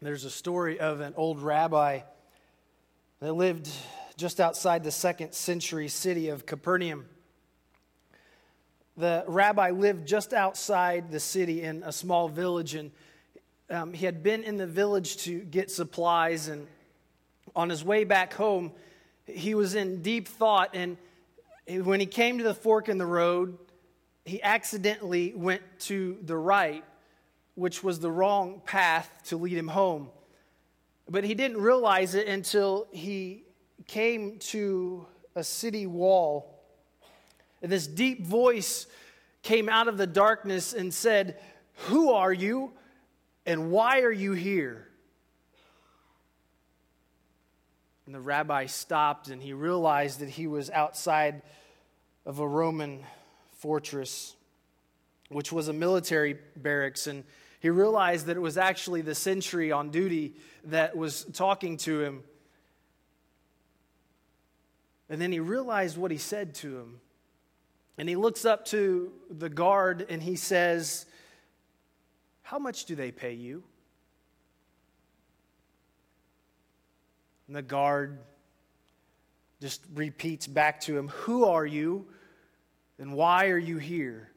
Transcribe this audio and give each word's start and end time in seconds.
There's 0.00 0.24
a 0.24 0.30
story 0.30 0.78
of 0.78 1.00
an 1.00 1.14
old 1.16 1.42
rabbi 1.42 2.02
that 3.18 3.32
lived 3.32 3.68
just 4.16 4.38
outside 4.38 4.84
the 4.84 4.92
second 4.92 5.32
century 5.32 5.88
city 5.88 6.28
of 6.28 6.46
Capernaum. 6.46 7.04
The 8.96 9.24
rabbi 9.26 9.70
lived 9.70 10.06
just 10.06 10.32
outside 10.32 11.10
the 11.10 11.18
city 11.18 11.62
in 11.62 11.82
a 11.82 11.90
small 11.90 12.28
village, 12.28 12.76
and 12.76 12.92
um, 13.70 13.92
he 13.92 14.06
had 14.06 14.22
been 14.22 14.44
in 14.44 14.56
the 14.56 14.68
village 14.68 15.16
to 15.24 15.40
get 15.40 15.68
supplies. 15.68 16.46
And 16.46 16.68
on 17.56 17.68
his 17.68 17.84
way 17.84 18.04
back 18.04 18.34
home, 18.34 18.70
he 19.26 19.56
was 19.56 19.74
in 19.74 20.00
deep 20.00 20.28
thought. 20.28 20.76
And 20.76 20.96
when 21.66 21.98
he 21.98 22.06
came 22.06 22.38
to 22.38 22.44
the 22.44 22.54
fork 22.54 22.88
in 22.88 22.98
the 22.98 23.06
road, 23.06 23.58
he 24.24 24.40
accidentally 24.44 25.32
went 25.34 25.62
to 25.80 26.18
the 26.22 26.36
right 26.36 26.84
which 27.58 27.82
was 27.82 27.98
the 27.98 28.10
wrong 28.10 28.62
path 28.64 29.10
to 29.24 29.36
lead 29.36 29.58
him 29.58 29.66
home. 29.66 30.08
But 31.10 31.24
he 31.24 31.34
didn't 31.34 31.60
realize 31.60 32.14
it 32.14 32.28
until 32.28 32.86
he 32.92 33.42
came 33.88 34.38
to 34.38 35.04
a 35.34 35.42
city 35.42 35.84
wall. 35.84 36.62
And 37.60 37.72
this 37.72 37.88
deep 37.88 38.24
voice 38.24 38.86
came 39.42 39.68
out 39.68 39.88
of 39.88 39.98
the 39.98 40.06
darkness 40.06 40.72
and 40.72 40.94
said, 40.94 41.40
Who 41.88 42.12
are 42.12 42.32
you 42.32 42.70
and 43.44 43.72
why 43.72 44.02
are 44.02 44.12
you 44.12 44.34
here? 44.34 44.86
And 48.06 48.14
the 48.14 48.20
rabbi 48.20 48.66
stopped 48.66 49.30
and 49.30 49.42
he 49.42 49.52
realized 49.52 50.20
that 50.20 50.28
he 50.28 50.46
was 50.46 50.70
outside 50.70 51.42
of 52.24 52.38
a 52.38 52.46
Roman 52.46 53.00
fortress, 53.58 54.36
which 55.28 55.50
was 55.50 55.66
a 55.66 55.72
military 55.72 56.36
barracks. 56.54 57.08
And 57.08 57.24
he 57.60 57.70
realized 57.70 58.26
that 58.26 58.36
it 58.36 58.40
was 58.40 58.56
actually 58.56 59.02
the 59.02 59.14
sentry 59.14 59.72
on 59.72 59.90
duty 59.90 60.34
that 60.64 60.96
was 60.96 61.24
talking 61.32 61.76
to 61.78 62.00
him. 62.00 62.22
And 65.10 65.20
then 65.20 65.32
he 65.32 65.40
realized 65.40 65.96
what 65.96 66.10
he 66.10 66.18
said 66.18 66.54
to 66.56 66.78
him. 66.78 67.00
And 67.96 68.08
he 68.08 68.14
looks 68.14 68.44
up 68.44 68.64
to 68.66 69.12
the 69.28 69.48
guard 69.48 70.06
and 70.08 70.22
he 70.22 70.36
says, 70.36 71.06
How 72.42 72.58
much 72.58 72.84
do 72.84 72.94
they 72.94 73.10
pay 73.10 73.32
you? 73.32 73.64
And 77.48 77.56
the 77.56 77.62
guard 77.62 78.18
just 79.60 79.82
repeats 79.94 80.46
back 80.46 80.80
to 80.82 80.96
him, 80.96 81.08
Who 81.08 81.46
are 81.46 81.66
you 81.66 82.06
and 83.00 83.14
why 83.14 83.48
are 83.48 83.58
you 83.58 83.78
here? 83.78 84.30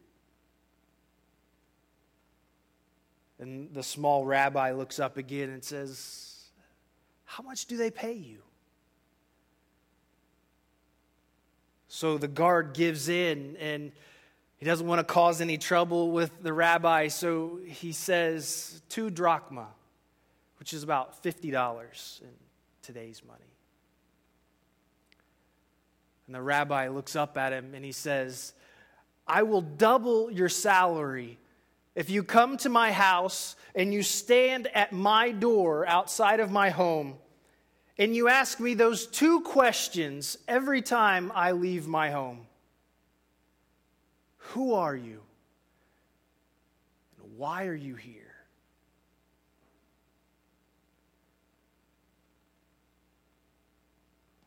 And 3.42 3.74
the 3.74 3.82
small 3.82 4.24
rabbi 4.24 4.72
looks 4.72 5.00
up 5.00 5.18
again 5.18 5.50
and 5.50 5.64
says, 5.64 6.44
How 7.26 7.44
much 7.44 7.66
do 7.66 7.76
they 7.76 7.90
pay 7.90 8.14
you? 8.14 8.38
So 11.88 12.20
the 12.20 12.28
guard 12.28 12.74
gives 12.74 13.10
in 13.10 13.58
and 13.60 13.92
he 14.58 14.66
doesn't 14.66 14.86
want 14.86 15.00
to 15.00 15.04
cause 15.04 15.42
any 15.42 15.58
trouble 15.58 16.12
with 16.12 16.32
the 16.44 16.54
rabbi, 16.54 17.08
so 17.08 17.60
he 17.66 17.92
says, 17.94 18.80
Two 18.90 19.10
drachma, 19.10 19.68
which 20.60 20.72
is 20.72 20.84
about 20.84 21.24
$50 21.24 22.22
in 22.22 22.28
today's 22.84 23.24
money. 23.28 23.40
And 26.28 26.36
the 26.36 26.42
rabbi 26.44 26.90
looks 26.90 27.16
up 27.16 27.40
at 27.40 27.54
him 27.54 27.74
and 27.74 27.84
he 27.84 27.92
says, 27.92 28.54
I 29.28 29.42
will 29.42 29.62
double 29.62 30.30
your 30.32 30.48
salary 30.48 31.40
if 31.96 32.10
you 32.10 32.24
come 32.24 32.58
to 32.58 32.70
my 32.70 32.92
house 32.92 33.56
and 33.76 33.94
you 33.94 34.04
stand 34.04 34.68
at 34.74 34.92
my 34.92 35.32
door 35.32 35.86
outside 35.88 36.40
of 36.40 36.52
my 36.52 36.70
home, 36.70 37.16
and 37.98 38.16
you 38.16 38.30
ask 38.30 38.60
me 38.60 38.74
those 38.74 39.06
two 39.06 39.42
questions 39.42 40.38
every 40.48 40.82
time 40.82 41.32
I 41.36 41.52
leave 41.52 41.88
my 41.88 42.10
home 42.12 42.48
Who 44.38 44.74
are 44.74 44.96
you? 44.96 45.22
And 47.22 47.38
why 47.38 47.68
are 47.68 47.76
you 47.76 47.96
here? 47.96 48.22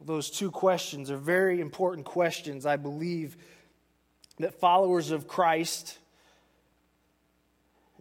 Those 0.05 0.31
two 0.31 0.51
questions 0.51 1.11
are 1.11 1.17
very 1.17 1.63
important 1.63 2.05
questions, 2.05 2.67
I 2.67 2.77
believe, 2.77 3.39
that 4.39 4.53
followers 4.61 5.11
of 5.11 5.27
Christ 5.27 5.99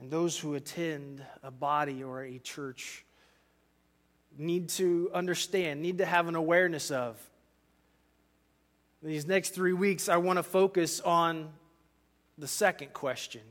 and 0.04 0.12
those 0.12 0.38
who 0.38 0.56
attend 0.56 1.24
a 1.44 1.50
body 1.50 2.04
or 2.04 2.24
a 2.24 2.38
church 2.38 3.06
need 4.38 4.68
to 4.68 5.10
understand, 5.14 5.82
need 5.82 6.00
to 6.00 6.06
have 6.06 6.28
an 6.28 6.36
awareness 6.36 6.92
of. 6.92 7.18
These 9.02 9.26
next 9.26 9.52
three 9.52 9.72
weeks, 9.72 10.10
I 10.10 10.18
want 10.18 10.40
to 10.40 10.44
focus 10.44 11.00
on 11.00 11.54
the 12.38 12.50
second 12.50 12.92
question 12.92 13.44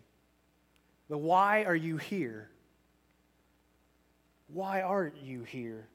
the 1.08 1.16
why 1.16 1.64
are 1.64 1.74
you 1.74 1.96
here? 1.96 2.50
Why 4.48 4.82
aren't 4.82 5.22
you 5.22 5.44
here? 5.44 5.88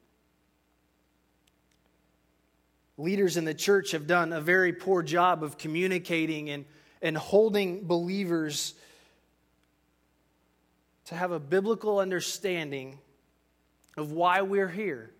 Leaders 2.97 3.37
in 3.37 3.45
the 3.45 3.53
church 3.53 3.91
have 3.91 4.07
done 4.07 4.33
a 4.33 4.41
very 4.41 4.73
poor 4.73 5.03
job 5.03 5.43
of 5.43 5.59
communicating 5.59 6.49
and, 6.49 6.65
and 7.03 7.15
holding 7.15 7.85
believers 7.85 8.73
to 11.07 11.15
have 11.15 11.31
a 11.31 11.39
biblical 11.39 11.99
understanding 11.99 12.99
of 13.95 14.11
why 14.11 14.41
we're 14.41 14.67
here. 14.67 15.11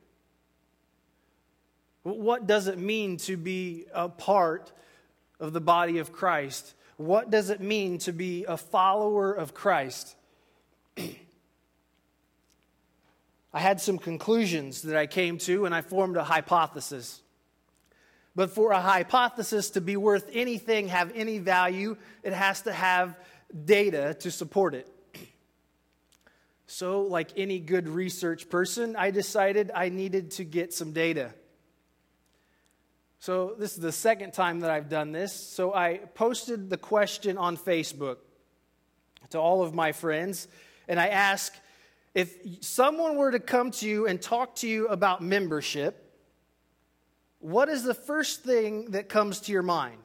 What 2.04 2.46
does 2.46 2.68
it 2.68 2.78
mean 2.78 3.18
to 3.18 3.38
be 3.38 3.86
a 3.94 4.10
part 4.10 4.72
of 5.40 5.54
the 5.54 5.62
body 5.62 6.00
of 6.00 6.12
Christ? 6.12 6.74
What 6.98 7.30
does 7.30 7.50
it 7.50 7.62
mean 7.62 8.00
to 8.00 8.12
be 8.12 8.46
a 8.46 8.58
follower 8.58 9.32
of 9.32 9.54
Christ? 9.54 10.16
I 10.98 11.16
had 13.54 13.80
some 13.80 13.98
conclusions 13.98 14.82
that 14.84 14.98
I 14.98 15.08
came 15.08 15.38
to, 15.40 15.66
and 15.66 15.74
I 15.74 15.82
formed 15.82 16.18
a 16.18 16.24
hypothesis. 16.24 17.22
But 18.36 18.52
for 18.52 18.72
a 18.72 18.82
hypothesis 18.82 19.70
to 19.72 19.82
be 19.82 19.96
worth 19.96 20.30
anything, 20.34 20.90
have 20.90 21.12
any 21.16 21.40
value, 21.40 21.96
it 22.24 22.34
has 22.34 22.62
to 22.64 22.74
have 22.74 23.18
data 23.66 24.16
to 24.20 24.30
support 24.30 24.76
it. 24.76 24.88
So, 26.68 27.02
like 27.02 27.32
any 27.38 27.60
good 27.60 27.88
research 27.88 28.50
person, 28.50 28.98
I 28.98 29.10
decided 29.12 29.72
I 29.74 29.88
needed 29.88 30.32
to 30.32 30.44
get 30.44 30.74
some 30.74 30.92
data. 30.92 31.34
So, 33.20 33.56
this 33.58 33.74
is 33.74 33.80
the 33.80 33.94
second 33.94 34.34
time 34.34 34.60
that 34.60 34.70
I've 34.70 34.90
done 34.90 35.14
this. 35.14 35.34
So, 35.34 35.74
I 35.74 35.98
posted 36.14 36.70
the 36.70 36.78
question 36.78 37.38
on 37.38 37.56
Facebook 37.56 38.18
to 39.30 39.40
all 39.40 39.64
of 39.64 39.74
my 39.74 39.94
friends, 39.94 40.50
and 40.90 41.00
I 41.00 41.08
asked 41.08 41.60
if 42.14 42.36
someone 42.62 43.16
were 43.16 43.32
to 43.32 43.40
come 43.40 43.72
to 43.72 43.88
you 43.88 44.06
and 44.06 44.22
talk 44.22 44.56
to 44.58 44.68
you 44.68 44.88
about 44.88 45.22
membership, 45.22 46.04
what 47.40 47.70
is 47.70 47.84
the 47.84 47.94
first 47.94 48.44
thing 48.44 48.92
that 48.92 49.08
comes 49.08 49.40
to 49.42 49.54
your 49.54 49.64
mind? 49.64 50.02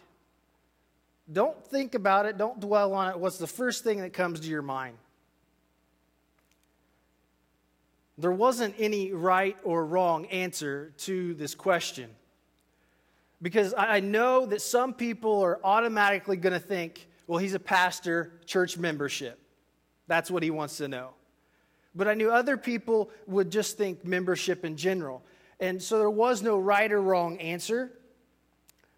Don't 1.31 1.67
think 1.67 1.97
about 1.97 2.27
it, 2.27 2.39
don't 2.39 2.61
dwell 2.61 2.93
on 2.93 3.09
it. 3.09 3.19
What's 3.19 3.39
the 3.39 3.47
first 3.49 3.83
thing 3.83 4.03
that 4.03 4.12
comes 4.12 4.41
to 4.41 4.49
your 4.49 4.62
mind? 4.62 4.97
There 8.22 8.31
wasn't 8.31 8.77
any 8.78 9.12
right 9.12 9.56
or 9.65 9.84
wrong 9.84 10.27
answer 10.27 10.93
to 10.99 11.34
this 11.34 11.56
question. 11.56 12.09
Because 13.43 13.75
I 13.77 13.99
know 13.99 14.47
that 14.47 14.62
some 14.62 14.94
people 14.94 15.41
are 15.41 15.59
automatically 15.65 16.37
going 16.37 16.53
to 16.53 16.61
think, 16.61 17.09
well, 17.27 17.41
he's 17.41 17.55
a 17.55 17.59
pastor, 17.59 18.31
church 18.47 18.78
membership. 18.78 19.41
That's 20.06 20.31
what 20.31 20.44
he 20.44 20.53
wants 20.53 20.77
to 20.77 20.87
know. 20.87 21.15
But 21.97 22.06
I 22.06 22.15
knew 22.15 22.31
other 22.31 22.56
people 22.56 23.11
would 23.27 23.50
just 23.50 23.77
think 23.77 24.05
membership 24.05 24.64
in 24.64 24.76
general. 24.76 25.25
And 25.58 25.82
so 25.82 25.99
there 25.99 26.08
was 26.08 26.43
no 26.43 26.61
right 26.61 26.93
or 26.93 27.02
wrong 27.02 27.38
answer. 27.38 27.91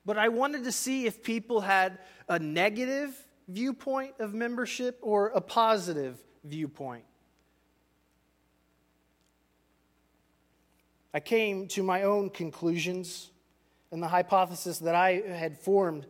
But 0.05 0.19
I 0.19 0.29
wanted 0.29 0.65
to 0.65 0.73
see 0.73 1.07
if 1.07 1.23
people 1.23 1.63
had 1.63 1.99
a 2.29 2.39
negative 2.39 3.17
viewpoint 3.49 4.17
of 4.19 4.35
membership 4.35 4.99
or 5.01 5.29
a 5.29 5.41
positive 5.41 6.23
viewpoint. 6.45 7.05
I 11.15 11.21
came 11.21 11.69
to 11.69 11.85
my 11.85 12.03
own 12.03 12.29
conclusions, 12.29 13.31
and 13.93 14.03
the 14.03 14.09
hypothesis 14.09 14.81
that 14.81 14.97
I 14.97 15.23
had 15.29 15.57
formed 15.57 16.07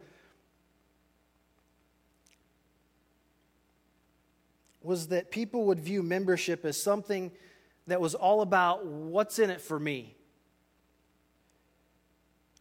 was 4.82 5.08
that 5.08 5.30
people 5.30 5.66
would 5.66 5.78
view 5.78 6.02
membership 6.02 6.64
as 6.64 6.82
something 6.82 7.32
that 7.86 8.00
was 8.00 8.14
all 8.14 8.40
about 8.40 8.86
what's 8.86 9.38
in 9.38 9.50
it 9.50 9.60
for 9.60 9.78
me. 9.78 10.16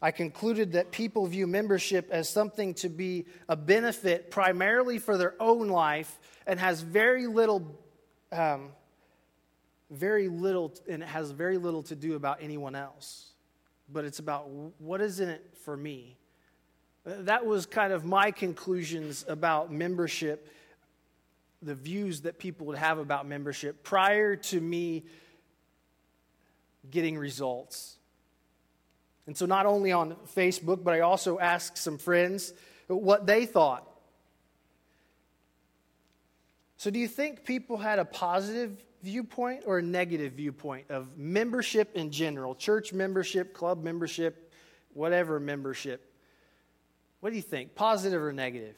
I 0.02 0.12
concluded 0.12 0.74
that 0.74 0.92
people 0.92 1.26
view 1.28 1.48
membership 1.48 2.10
as 2.12 2.28
something 2.28 2.74
to 2.76 2.90
be 2.90 3.26
a 3.48 3.56
benefit 3.56 4.32
primarily 4.32 5.00
for 5.00 5.18
their 5.18 5.36
own 5.42 5.70
life 5.70 6.20
and 6.46 6.60
has 6.60 6.82
very 6.82 7.26
little 7.26 7.80
um, 8.34 8.72
very 9.92 10.28
little, 10.28 10.74
and 10.90 11.04
it 11.04 11.08
has 11.08 11.32
very 11.32 11.58
little 11.58 11.84
to 11.84 11.96
do 11.96 12.16
about 12.16 12.40
anyone 12.42 12.76
else, 12.76 13.34
but 13.92 14.06
it's 14.06 14.20
about 14.20 14.50
what 14.80 15.02
is 15.02 15.20
in 15.20 15.30
it 15.30 15.58
for 15.64 15.76
me. 15.78 16.18
That 17.06 17.46
was 17.46 17.66
kind 17.66 17.92
of 17.92 18.06
my 18.06 18.32
conclusions 18.32 19.26
about 19.28 19.72
membership, 19.72 20.50
the 21.62 21.76
views 21.76 22.22
that 22.22 22.40
people 22.40 22.68
would 22.68 22.78
have 22.78 22.98
about 22.98 23.28
membership 23.28 23.84
prior 23.84 24.36
to 24.36 24.60
me 24.60 25.04
getting 26.90 27.18
results. 27.18 27.98
And 29.26 29.38
so, 29.38 29.46
not 29.46 29.66
only 29.66 29.92
on 29.92 30.16
Facebook, 30.36 30.84
but 30.84 30.94
I 30.94 31.02
also 31.02 31.40
asked 31.40 31.78
some 31.78 31.98
friends 31.98 32.54
what 32.88 33.26
they 33.26 33.46
thought. 33.46 33.90
So, 36.78 36.90
do 36.90 37.00
you 37.00 37.08
think 37.08 37.46
people 37.46 37.78
had 37.78 38.00
a 38.00 38.06
positive 38.06 38.84
viewpoint 39.04 39.64
or 39.66 39.78
a 39.78 39.82
negative 39.84 40.34
viewpoint 40.34 40.90
of 40.90 41.18
membership 41.18 41.96
in 41.96 42.10
general? 42.10 42.56
Church 42.56 42.94
membership, 42.94 43.54
club 43.54 43.84
membership, 43.84 44.52
whatever 44.94 45.40
membership. 45.40 46.12
What 47.20 47.30
do 47.30 47.36
you 47.36 47.42
think? 47.42 47.76
Positive 47.76 48.22
or 48.22 48.34
negative? 48.34 48.76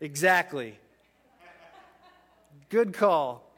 Exactly. 0.00 0.78
Good 2.68 2.92
call. 2.92 3.50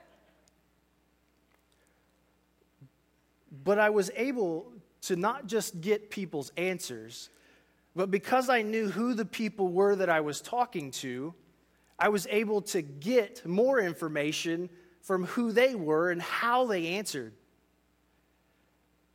But 3.65 3.79
I 3.79 3.91
was 3.91 4.11
able 4.15 4.73
to 5.03 5.17
not 5.17 5.47
just 5.47 5.81
get 5.81 6.11
people's 6.11 6.53
answers, 6.57 7.31
but 7.95 8.11
because 8.11 8.49
I 8.49 8.63
knew 8.63 8.91
who 8.91 9.15
the 9.15 9.25
people 9.25 9.69
were 9.69 9.97
that 9.97 10.11
I 10.11 10.21
was 10.21 10.41
talking 10.41 10.91
to, 10.93 11.35
I 11.99 12.09
was 12.09 12.27
able 12.31 12.63
to 12.63 12.83
get 12.83 13.47
more 13.47 13.81
information 13.81 14.69
from 15.01 15.25
who 15.25 15.53
they 15.53 15.75
were 15.75 16.11
and 16.11 16.21
how 16.21 16.67
they 16.67 16.89
answered. 16.89 17.33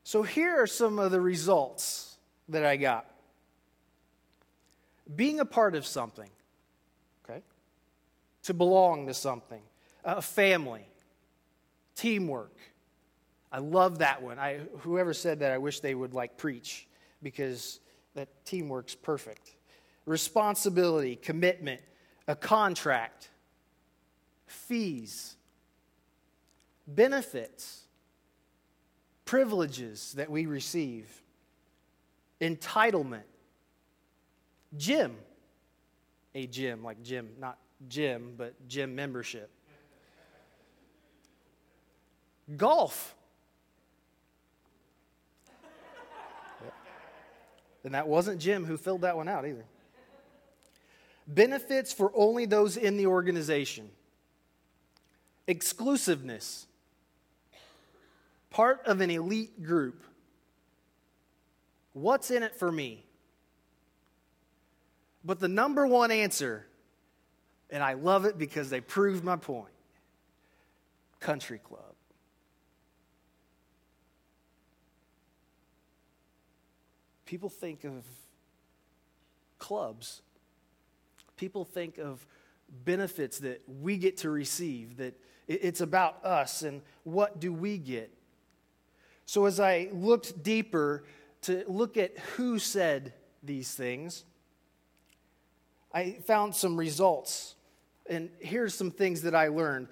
So 0.03 0.23
here 0.23 0.61
are 0.61 0.67
some 0.67 0.99
of 0.99 1.11
the 1.11 1.21
results 1.21 2.17
that 2.49 2.65
I 2.65 2.77
got. 2.77 3.05
Being 5.15 5.39
a 5.39 5.45
part 5.45 5.75
of 5.75 5.85
something, 5.85 6.29
okay? 7.23 7.41
To 8.43 8.53
belong 8.53 9.07
to 9.07 9.13
something, 9.13 9.61
a 10.03 10.21
family, 10.21 10.85
teamwork, 11.95 12.55
I 13.51 13.59
love 13.59 13.99
that 13.99 14.21
one. 14.23 14.39
I, 14.39 14.59
whoever 14.79 15.13
said 15.13 15.39
that, 15.41 15.51
I 15.51 15.57
wish 15.57 15.81
they 15.81 15.93
would 15.93 16.13
like 16.13 16.37
preach 16.37 16.87
because 17.21 17.79
that 18.15 18.29
teamwork's 18.45 18.95
perfect. 18.95 19.51
Responsibility, 20.05 21.17
commitment, 21.17 21.81
a 22.31 22.35
contract, 22.35 23.27
fees, 24.47 25.35
benefits, 26.87 27.81
privileges 29.25 30.13
that 30.13 30.31
we 30.31 30.45
receive, 30.45 31.09
entitlement, 32.39 33.23
gym, 34.77 35.17
a 36.33 36.47
gym 36.47 36.81
like 36.85 37.03
gym, 37.03 37.27
not 37.37 37.57
gym, 37.89 38.35
but 38.37 38.53
gym 38.65 38.95
membership, 38.95 39.49
golf. 42.55 43.13
And 47.83 47.93
that 47.93 48.07
wasn't 48.07 48.39
Jim 48.39 48.63
who 48.63 48.77
filled 48.77 49.01
that 49.01 49.17
one 49.17 49.27
out 49.27 49.45
either. 49.45 49.65
Benefits 51.27 51.93
for 51.93 52.11
only 52.15 52.45
those 52.45 52.77
in 52.77 52.97
the 52.97 53.07
organization. 53.07 53.89
Exclusiveness. 55.47 56.67
Part 58.49 58.81
of 58.85 59.01
an 59.01 59.09
elite 59.09 59.63
group. 59.63 60.03
What's 61.93 62.31
in 62.31 62.43
it 62.43 62.55
for 62.55 62.71
me? 62.71 63.05
But 65.23 65.39
the 65.39 65.47
number 65.47 65.85
one 65.85 66.11
answer, 66.11 66.65
and 67.69 67.83
I 67.83 67.93
love 67.93 68.25
it 68.25 68.37
because 68.37 68.69
they 68.69 68.81
proved 68.81 69.23
my 69.23 69.35
point 69.35 69.67
country 71.19 71.59
club. 71.59 71.93
People 77.25 77.47
think 77.47 77.85
of 77.85 78.03
clubs. 79.57 80.21
People 81.41 81.65
think 81.65 81.97
of 81.97 82.23
benefits 82.85 83.39
that 83.39 83.63
we 83.67 83.97
get 83.97 84.17
to 84.17 84.29
receive, 84.29 84.97
that 84.97 85.19
it's 85.47 85.81
about 85.81 86.23
us 86.23 86.61
and 86.61 86.83
what 87.03 87.39
do 87.39 87.51
we 87.51 87.79
get. 87.79 88.13
So 89.25 89.47
as 89.47 89.59
I 89.59 89.89
looked 89.91 90.43
deeper 90.43 91.03
to 91.41 91.63
look 91.67 91.97
at 91.97 92.15
who 92.35 92.59
said 92.59 93.13
these 93.41 93.73
things, 93.73 94.23
I 95.91 96.19
found 96.27 96.53
some 96.53 96.77
results. 96.77 97.55
And 98.07 98.29
here's 98.37 98.75
some 98.75 98.91
things 98.91 99.23
that 99.23 99.33
I 99.33 99.47
learned. 99.47 99.87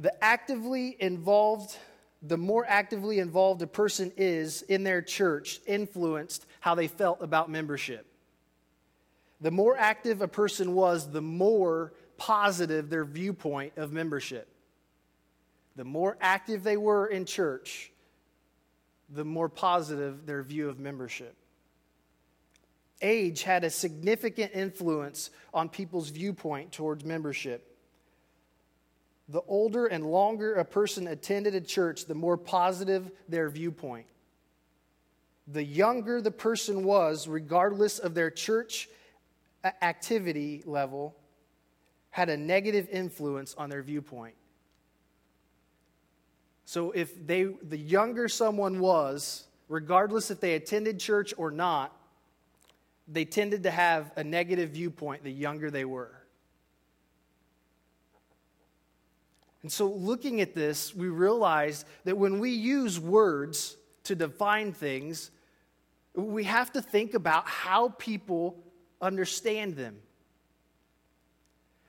The 0.00 0.12
actively 0.24 0.96
involved 0.98 1.76
the 2.22 2.36
more 2.36 2.66
actively 2.66 3.20
involved 3.20 3.62
a 3.62 3.68
person 3.68 4.12
is 4.16 4.62
in 4.62 4.82
their 4.82 5.00
church 5.00 5.60
influenced 5.64 6.44
how 6.58 6.74
they 6.74 6.88
felt 6.88 7.22
about 7.22 7.48
membership. 7.48 8.09
The 9.40 9.50
more 9.50 9.76
active 9.76 10.20
a 10.20 10.28
person 10.28 10.74
was, 10.74 11.10
the 11.10 11.22
more 11.22 11.92
positive 12.16 12.90
their 12.90 13.04
viewpoint 13.04 13.74
of 13.76 13.92
membership. 13.92 14.48
The 15.76 15.84
more 15.84 16.18
active 16.20 16.62
they 16.62 16.76
were 16.76 17.06
in 17.06 17.24
church, 17.24 17.90
the 19.08 19.24
more 19.24 19.48
positive 19.48 20.26
their 20.26 20.42
view 20.42 20.68
of 20.68 20.78
membership. 20.78 21.34
Age 23.00 23.42
had 23.42 23.64
a 23.64 23.70
significant 23.70 24.52
influence 24.54 25.30
on 25.54 25.70
people's 25.70 26.10
viewpoint 26.10 26.72
towards 26.72 27.04
membership 27.04 27.70
the 29.30 29.42
older 29.46 29.86
and 29.86 30.04
longer 30.04 30.54
a 30.54 30.64
person 30.64 31.06
attended 31.06 31.54
a 31.54 31.60
church, 31.60 32.06
the 32.06 32.14
more 32.14 32.36
positive 32.36 33.10
their 33.28 33.48
viewpoint. 33.48 34.06
The 35.46 35.62
younger 35.62 36.20
the 36.20 36.32
person 36.32 36.82
was, 36.84 37.28
regardless 37.28 38.00
of 38.00 38.14
their 38.14 38.30
church 38.30 38.88
activity 39.64 40.62
level, 40.66 41.16
had 42.10 42.28
a 42.28 42.36
negative 42.36 42.88
influence 42.90 43.54
on 43.56 43.70
their 43.70 43.82
viewpoint. 43.82 44.34
So 46.64 46.92
if 46.92 47.26
they 47.26 47.44
the 47.44 47.76
younger 47.76 48.28
someone 48.28 48.80
was, 48.80 49.46
regardless 49.68 50.30
if 50.30 50.40
they 50.40 50.54
attended 50.54 51.00
church 51.00 51.34
or 51.36 51.50
not, 51.50 51.96
they 53.08 53.24
tended 53.24 53.64
to 53.64 53.70
have 53.70 54.12
a 54.16 54.22
negative 54.22 54.70
viewpoint 54.70 55.24
the 55.24 55.32
younger 55.32 55.70
they 55.70 55.84
were. 55.84 56.20
And 59.62 59.70
so, 59.70 59.88
looking 59.88 60.40
at 60.40 60.54
this, 60.54 60.94
we 60.94 61.08
realize 61.08 61.84
that 62.04 62.16
when 62.16 62.38
we 62.38 62.50
use 62.50 62.98
words 62.98 63.76
to 64.04 64.14
define 64.14 64.72
things, 64.72 65.30
we 66.14 66.44
have 66.44 66.72
to 66.72 66.82
think 66.82 67.14
about 67.14 67.46
how 67.46 67.90
people 67.98 68.64
understand 69.00 69.76
them. 69.76 69.96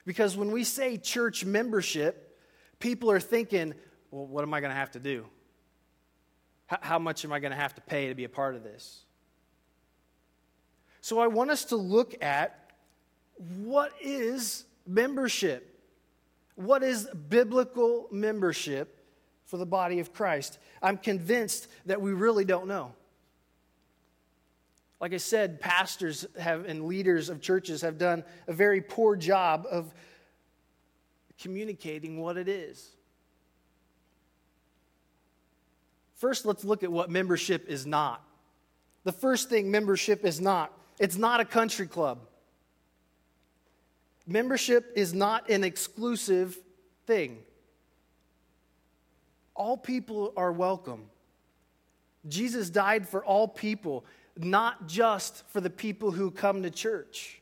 Because 0.06 0.36
when 0.36 0.52
we 0.52 0.64
say 0.64 0.98
church 0.98 1.46
membership, 1.46 2.38
people 2.80 3.12
are 3.12 3.20
thinking, 3.20 3.74
well, 4.10 4.26
what 4.26 4.44
am 4.44 4.54
I 4.54 4.60
going 4.60 4.72
to 4.72 4.76
have 4.76 4.92
to 4.92 5.00
do? 5.00 5.26
How 6.68 7.00
much 7.00 7.26
am 7.26 7.34
I 7.34 7.40
going 7.40 7.52
to 7.52 7.58
have 7.58 7.76
to 7.76 7.82
pay 7.82 8.08
to 8.08 8.16
be 8.16 8.24
a 8.24 8.30
part 8.30 8.56
of 8.56 8.64
this? 8.64 9.04
So 11.02 11.20
I 11.20 11.28
want 11.28 11.50
us 11.50 11.66
to 11.66 11.76
look 11.76 12.16
at 12.24 12.72
what 13.58 13.92
is 14.02 14.66
membership? 14.88 15.80
What 16.56 16.84
is 16.84 17.10
biblical 17.30 18.08
membership 18.12 19.04
for 19.46 19.58
the 19.58 19.66
body 19.66 20.00
of 20.00 20.14
Christ? 20.14 20.60
I'm 20.82 20.98
convinced 20.98 21.68
that 21.88 22.02
we 22.02 22.14
really 22.14 22.46
don't 22.46 22.68
know. 22.68 22.94
Like 25.02 25.14
I 25.14 25.18
said, 25.18 25.60
pastors 25.60 26.28
have 26.40 26.66
and 26.66 26.86
leaders 26.86 27.30
of 27.30 27.42
churches 27.42 27.82
have 27.82 27.98
done 27.98 28.24
a 28.48 28.54
very 28.54 28.82
poor 28.82 29.16
job 29.16 29.66
of 29.70 29.92
communicating 31.42 32.22
what 32.22 32.38
it 32.38 32.48
is. 32.48 32.88
First, 36.14 36.46
let's 36.46 36.64
look 36.64 36.84
at 36.84 36.92
what 36.92 37.10
membership 37.10 37.68
is 37.68 37.88
not. 37.88 38.24
The 39.04 39.12
first 39.12 39.50
thing 39.50 39.72
membership 39.72 40.24
is 40.24 40.40
not 40.40 40.72
it's 41.00 41.18
not 41.18 41.40
a 41.40 41.46
country 41.46 41.88
club. 41.88 42.20
Membership 44.28 44.94
is 44.96 45.16
not 45.16 45.50
an 45.50 45.64
exclusive 45.64 46.56
thing. 47.08 47.40
All 49.56 49.78
people 49.78 50.32
are 50.38 50.52
welcome. 50.52 51.06
Jesus 52.28 52.70
died 52.70 53.08
for 53.08 53.26
all 53.26 53.48
people, 53.48 54.06
not 54.38 54.88
just 54.88 55.48
for 55.50 55.62
the 55.62 55.70
people 55.70 56.12
who 56.12 56.32
come 56.32 56.64
to 56.64 56.70
church. 56.70 57.42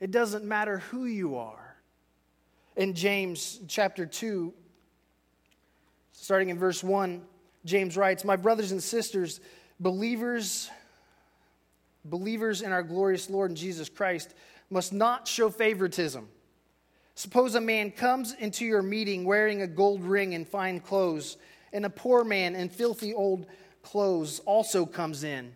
It 0.00 0.10
doesn't 0.10 0.44
matter 0.44 0.78
who 0.78 1.06
you 1.06 1.36
are. 1.36 1.76
In 2.76 2.94
James 2.94 3.60
chapter 3.68 4.04
2, 4.04 4.52
starting 6.12 6.50
in 6.50 6.58
verse 6.58 6.84
1, 6.84 7.22
James 7.64 7.96
writes, 7.96 8.24
My 8.24 8.36
brothers 8.36 8.72
and 8.72 8.82
sisters, 8.82 9.40
believers, 9.80 10.70
believers 12.04 12.60
in 12.62 12.72
our 12.72 12.82
glorious 12.82 13.30
Lord 13.30 13.50
and 13.50 13.56
Jesus 13.56 13.88
Christ 13.88 14.34
must 14.68 14.92
not 14.92 15.26
show 15.26 15.48
favoritism. 15.48 16.28
Suppose 17.14 17.54
a 17.54 17.60
man 17.60 17.90
comes 17.90 18.34
into 18.34 18.66
your 18.66 18.82
meeting 18.82 19.24
wearing 19.24 19.62
a 19.62 19.66
gold 19.66 20.04
ring 20.04 20.34
and 20.34 20.46
fine 20.46 20.80
clothes, 20.80 21.38
and 21.72 21.86
a 21.86 21.90
poor 21.90 22.24
man 22.24 22.54
in 22.54 22.68
filthy 22.68 23.14
old 23.14 23.46
clothes 23.86 24.40
also 24.40 24.84
comes 24.84 25.22
in. 25.22 25.52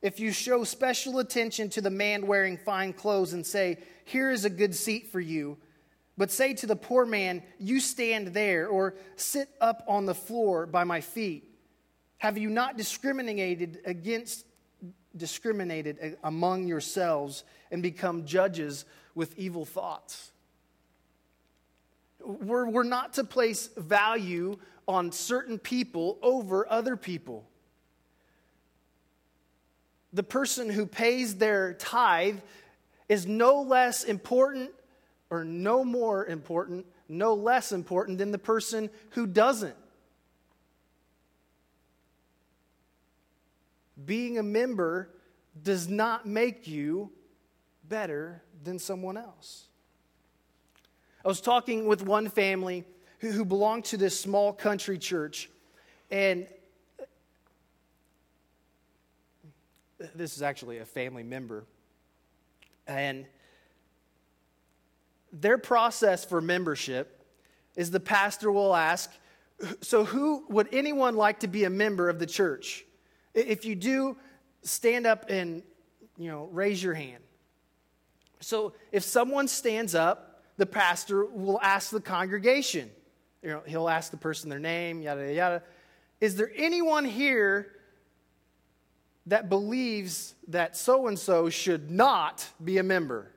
If 0.00 0.18
you 0.18 0.32
show 0.32 0.64
special 0.64 1.18
attention 1.18 1.68
to 1.70 1.82
the 1.82 1.90
man 1.90 2.26
wearing 2.26 2.56
fine 2.56 2.94
clothes 2.94 3.34
and 3.34 3.44
say, 3.44 3.78
Here 4.04 4.30
is 4.30 4.46
a 4.46 4.50
good 4.50 4.74
seat 4.74 5.08
for 5.12 5.20
you, 5.20 5.58
but 6.16 6.30
say 6.30 6.54
to 6.54 6.66
the 6.66 6.74
poor 6.74 7.04
man, 7.04 7.42
You 7.58 7.80
stand 7.80 8.28
there, 8.28 8.66
or 8.68 8.94
sit 9.16 9.48
up 9.60 9.84
on 9.86 10.06
the 10.06 10.14
floor 10.14 10.64
by 10.64 10.84
my 10.84 11.02
feet, 11.02 11.44
have 12.16 12.38
you 12.38 12.48
not 12.48 12.78
discriminated 12.78 13.80
against 13.84 14.46
discriminated 15.14 16.16
among 16.24 16.66
yourselves 16.66 17.44
and 17.70 17.82
become 17.82 18.24
judges 18.24 18.86
with 19.14 19.38
evil 19.38 19.66
thoughts? 19.66 20.32
We're, 22.20 22.70
we're 22.70 22.84
not 22.84 23.14
to 23.14 23.24
place 23.24 23.68
value 23.76 24.56
on 24.86 25.12
certain 25.12 25.58
people 25.58 26.18
over 26.22 26.70
other 26.70 26.96
people. 26.96 27.44
The 30.12 30.22
person 30.22 30.70
who 30.70 30.86
pays 30.86 31.36
their 31.36 31.74
tithe 31.74 32.38
is 33.08 33.26
no 33.26 33.62
less 33.62 34.04
important 34.04 34.70
or 35.30 35.44
no 35.44 35.84
more 35.84 36.24
important, 36.26 36.86
no 37.08 37.34
less 37.34 37.72
important 37.72 38.18
than 38.18 38.30
the 38.30 38.38
person 38.38 38.90
who 39.10 39.26
doesn't. 39.26 39.76
Being 44.04 44.38
a 44.38 44.42
member 44.42 45.10
does 45.62 45.88
not 45.88 46.26
make 46.26 46.66
you 46.66 47.10
better 47.88 48.42
than 48.62 48.78
someone 48.78 49.16
else. 49.16 49.66
I 51.24 51.28
was 51.28 51.40
talking 51.40 51.86
with 51.86 52.02
one 52.02 52.28
family 52.28 52.84
who, 53.24 53.30
who 53.30 53.44
belonged 53.44 53.86
to 53.86 53.96
this 53.96 54.18
small 54.18 54.52
country 54.52 54.98
church, 54.98 55.48
and 56.10 56.46
this 60.14 60.36
is 60.36 60.42
actually 60.42 60.78
a 60.78 60.84
family 60.84 61.22
member. 61.22 61.64
And 62.86 63.24
their 65.32 65.56
process 65.56 66.24
for 66.24 66.42
membership 66.42 67.24
is 67.76 67.90
the 67.90 68.00
pastor 68.00 68.52
will 68.52 68.74
ask, 68.74 69.10
So, 69.80 70.04
who 70.04 70.44
would 70.50 70.68
anyone 70.72 71.16
like 71.16 71.40
to 71.40 71.48
be 71.48 71.64
a 71.64 71.70
member 71.70 72.10
of 72.10 72.18
the 72.18 72.26
church? 72.26 72.84
If 73.32 73.64
you 73.64 73.74
do, 73.74 74.16
stand 74.62 75.06
up 75.06 75.24
and 75.30 75.62
you 76.18 76.28
know, 76.28 76.48
raise 76.52 76.82
your 76.82 76.94
hand. 76.94 77.22
So, 78.40 78.74
if 78.92 79.02
someone 79.02 79.48
stands 79.48 79.94
up, 79.94 80.42
the 80.58 80.66
pastor 80.66 81.24
will 81.24 81.58
ask 81.62 81.90
the 81.90 82.02
congregation. 82.02 82.90
You 83.44 83.50
know, 83.50 83.62
he'll 83.66 83.90
ask 83.90 84.10
the 84.10 84.16
person 84.16 84.48
their 84.48 84.58
name, 84.58 85.02
yada, 85.02 85.20
yada, 85.20 85.34
yada. 85.34 85.62
Is 86.18 86.34
there 86.34 86.50
anyone 86.56 87.04
here 87.04 87.72
that 89.26 89.50
believes 89.50 90.34
that 90.48 90.78
so 90.78 91.08
and 91.08 91.18
so 91.18 91.50
should 91.50 91.90
not 91.90 92.48
be 92.62 92.78
a 92.78 92.82
member? 92.82 93.30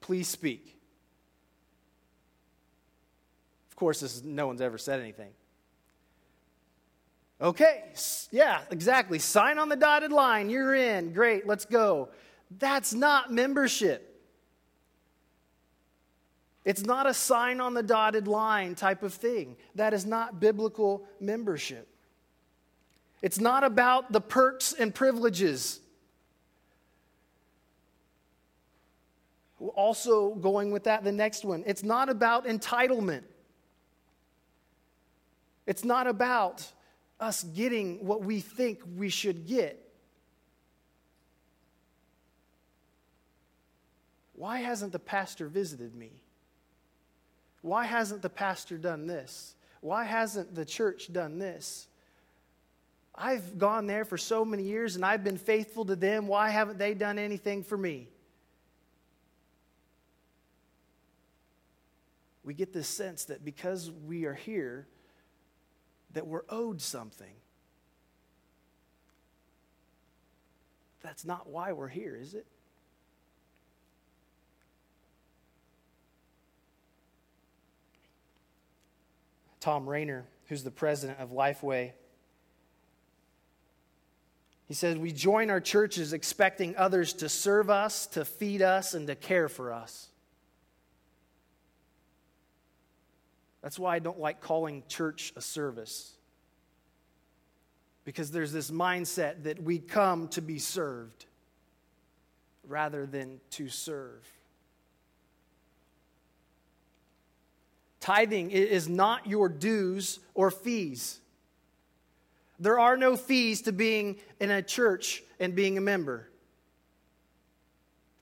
Please 0.00 0.26
speak. 0.26 0.78
Of 3.68 3.76
course, 3.76 4.00
this 4.00 4.16
is, 4.16 4.22
no 4.24 4.46
one's 4.46 4.62
ever 4.62 4.78
said 4.78 5.00
anything. 5.00 5.32
Okay, 7.38 7.84
yeah, 8.30 8.62
exactly. 8.70 9.18
Sign 9.18 9.58
on 9.58 9.68
the 9.68 9.76
dotted 9.76 10.12
line. 10.12 10.48
You're 10.48 10.74
in. 10.74 11.12
Great, 11.12 11.46
let's 11.46 11.66
go. 11.66 12.08
That's 12.58 12.94
not 12.94 13.30
membership. 13.30 14.05
It's 16.66 16.84
not 16.84 17.06
a 17.06 17.14
sign 17.14 17.60
on 17.60 17.74
the 17.74 17.82
dotted 17.82 18.26
line 18.26 18.74
type 18.74 19.04
of 19.04 19.14
thing. 19.14 19.56
That 19.76 19.94
is 19.94 20.04
not 20.04 20.40
biblical 20.40 21.04
membership. 21.20 21.86
It's 23.22 23.38
not 23.38 23.62
about 23.62 24.10
the 24.12 24.20
perks 24.20 24.72
and 24.72 24.92
privileges. 24.92 25.78
Also, 29.76 30.34
going 30.34 30.72
with 30.72 30.84
that, 30.84 31.04
the 31.04 31.12
next 31.12 31.44
one, 31.44 31.62
it's 31.66 31.84
not 31.84 32.08
about 32.08 32.46
entitlement. 32.46 33.22
It's 35.66 35.84
not 35.84 36.08
about 36.08 36.66
us 37.20 37.44
getting 37.44 38.04
what 38.04 38.24
we 38.24 38.40
think 38.40 38.80
we 38.96 39.08
should 39.08 39.46
get. 39.46 39.80
Why 44.34 44.58
hasn't 44.58 44.90
the 44.90 44.98
pastor 44.98 45.46
visited 45.46 45.94
me? 45.94 46.10
Why 47.66 47.84
hasn't 47.84 48.22
the 48.22 48.30
pastor 48.30 48.78
done 48.78 49.08
this? 49.08 49.56
Why 49.80 50.04
hasn't 50.04 50.54
the 50.54 50.64
church 50.64 51.12
done 51.12 51.40
this? 51.40 51.88
I've 53.12 53.58
gone 53.58 53.88
there 53.88 54.04
for 54.04 54.16
so 54.16 54.44
many 54.44 54.62
years 54.62 54.94
and 54.94 55.04
I've 55.04 55.24
been 55.24 55.36
faithful 55.36 55.84
to 55.86 55.96
them. 55.96 56.28
Why 56.28 56.50
haven't 56.50 56.78
they 56.78 56.94
done 56.94 57.18
anything 57.18 57.64
for 57.64 57.76
me? 57.76 58.06
We 62.44 62.54
get 62.54 62.72
this 62.72 62.86
sense 62.86 63.24
that 63.24 63.44
because 63.44 63.90
we 63.90 64.26
are 64.26 64.34
here, 64.34 64.86
that 66.12 66.24
we're 66.24 66.44
owed 66.48 66.80
something. 66.80 67.34
That's 71.02 71.24
not 71.24 71.48
why 71.48 71.72
we're 71.72 71.88
here, 71.88 72.14
is 72.14 72.34
it? 72.34 72.46
Thom 79.66 79.88
Rainer, 79.88 80.24
who's 80.44 80.62
the 80.62 80.70
president 80.70 81.18
of 81.18 81.30
Lifeway. 81.30 81.90
He 84.68 84.74
says, 84.74 84.96
We 84.96 85.10
join 85.10 85.50
our 85.50 85.60
churches 85.60 86.12
expecting 86.12 86.76
others 86.76 87.14
to 87.14 87.28
serve 87.28 87.68
us, 87.68 88.06
to 88.08 88.24
feed 88.24 88.62
us, 88.62 88.94
and 88.94 89.08
to 89.08 89.16
care 89.16 89.48
for 89.48 89.72
us. 89.72 90.06
That's 93.60 93.76
why 93.76 93.96
I 93.96 93.98
don't 93.98 94.20
like 94.20 94.40
calling 94.40 94.84
church 94.86 95.32
a 95.34 95.40
service. 95.40 96.12
Because 98.04 98.30
there's 98.30 98.52
this 98.52 98.70
mindset 98.70 99.42
that 99.42 99.60
we 99.60 99.80
come 99.80 100.28
to 100.28 100.42
be 100.42 100.60
served 100.60 101.26
rather 102.68 103.04
than 103.04 103.40
to 103.50 103.68
serve. 103.68 104.24
Tithing 108.06 108.52
is 108.52 108.88
not 108.88 109.26
your 109.26 109.48
dues 109.48 110.20
or 110.32 110.52
fees. 110.52 111.18
There 112.60 112.78
are 112.78 112.96
no 112.96 113.16
fees 113.16 113.62
to 113.62 113.72
being 113.72 114.20
in 114.38 114.48
a 114.48 114.62
church 114.62 115.24
and 115.40 115.56
being 115.56 115.76
a 115.76 115.80
member. 115.80 116.28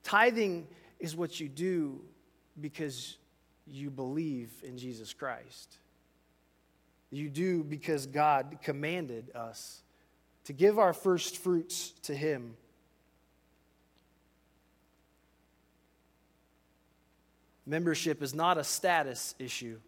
Tithing 0.02 0.68
is 0.98 1.14
what 1.14 1.38
you 1.38 1.50
do 1.50 2.00
because 2.58 3.18
you 3.66 3.90
believe 3.90 4.50
in 4.62 4.78
Jesus 4.78 5.12
Christ. 5.12 5.76
You 7.10 7.28
do 7.28 7.62
because 7.62 8.06
God 8.06 8.60
commanded 8.62 9.36
us 9.36 9.82
to 10.44 10.54
give 10.54 10.78
our 10.78 10.94
first 10.94 11.36
fruits 11.36 11.92
to 12.04 12.14
Him. 12.14 12.56
Membership 17.66 18.22
is 18.22 18.34
not 18.34 18.58
a 18.58 18.64
status 18.64 19.34
issue. 19.38 19.78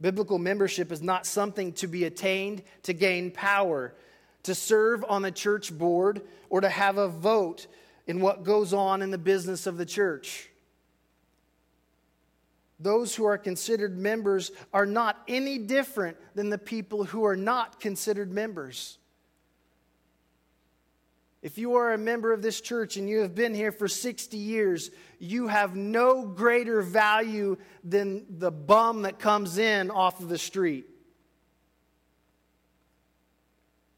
Biblical 0.00 0.38
membership 0.38 0.90
is 0.92 1.02
not 1.02 1.26
something 1.26 1.72
to 1.74 1.86
be 1.86 2.04
attained 2.04 2.62
to 2.84 2.92
gain 2.92 3.30
power, 3.30 3.94
to 4.44 4.54
serve 4.54 5.04
on 5.08 5.22
the 5.22 5.30
church 5.30 5.76
board, 5.76 6.22
or 6.50 6.60
to 6.60 6.68
have 6.68 6.98
a 6.98 7.08
vote 7.08 7.66
in 8.06 8.20
what 8.20 8.44
goes 8.44 8.72
on 8.72 9.02
in 9.02 9.10
the 9.10 9.18
business 9.18 9.66
of 9.66 9.76
the 9.76 9.86
church. 9.86 10.48
Those 12.80 13.14
who 13.14 13.24
are 13.24 13.38
considered 13.38 13.96
members 13.96 14.50
are 14.74 14.86
not 14.86 15.22
any 15.28 15.56
different 15.56 16.16
than 16.34 16.50
the 16.50 16.58
people 16.58 17.04
who 17.04 17.24
are 17.24 17.36
not 17.36 17.78
considered 17.78 18.32
members. 18.32 18.98
If 21.42 21.58
you 21.58 21.74
are 21.74 21.92
a 21.92 21.98
member 21.98 22.32
of 22.32 22.40
this 22.40 22.60
church 22.60 22.96
and 22.96 23.08
you 23.08 23.20
have 23.20 23.34
been 23.34 23.52
here 23.52 23.72
for 23.72 23.88
60 23.88 24.36
years, 24.36 24.92
you 25.18 25.48
have 25.48 25.74
no 25.74 26.24
greater 26.24 26.82
value 26.82 27.56
than 27.82 28.24
the 28.38 28.52
bum 28.52 29.02
that 29.02 29.18
comes 29.18 29.58
in 29.58 29.90
off 29.90 30.20
of 30.20 30.28
the 30.28 30.38
street. 30.38 30.86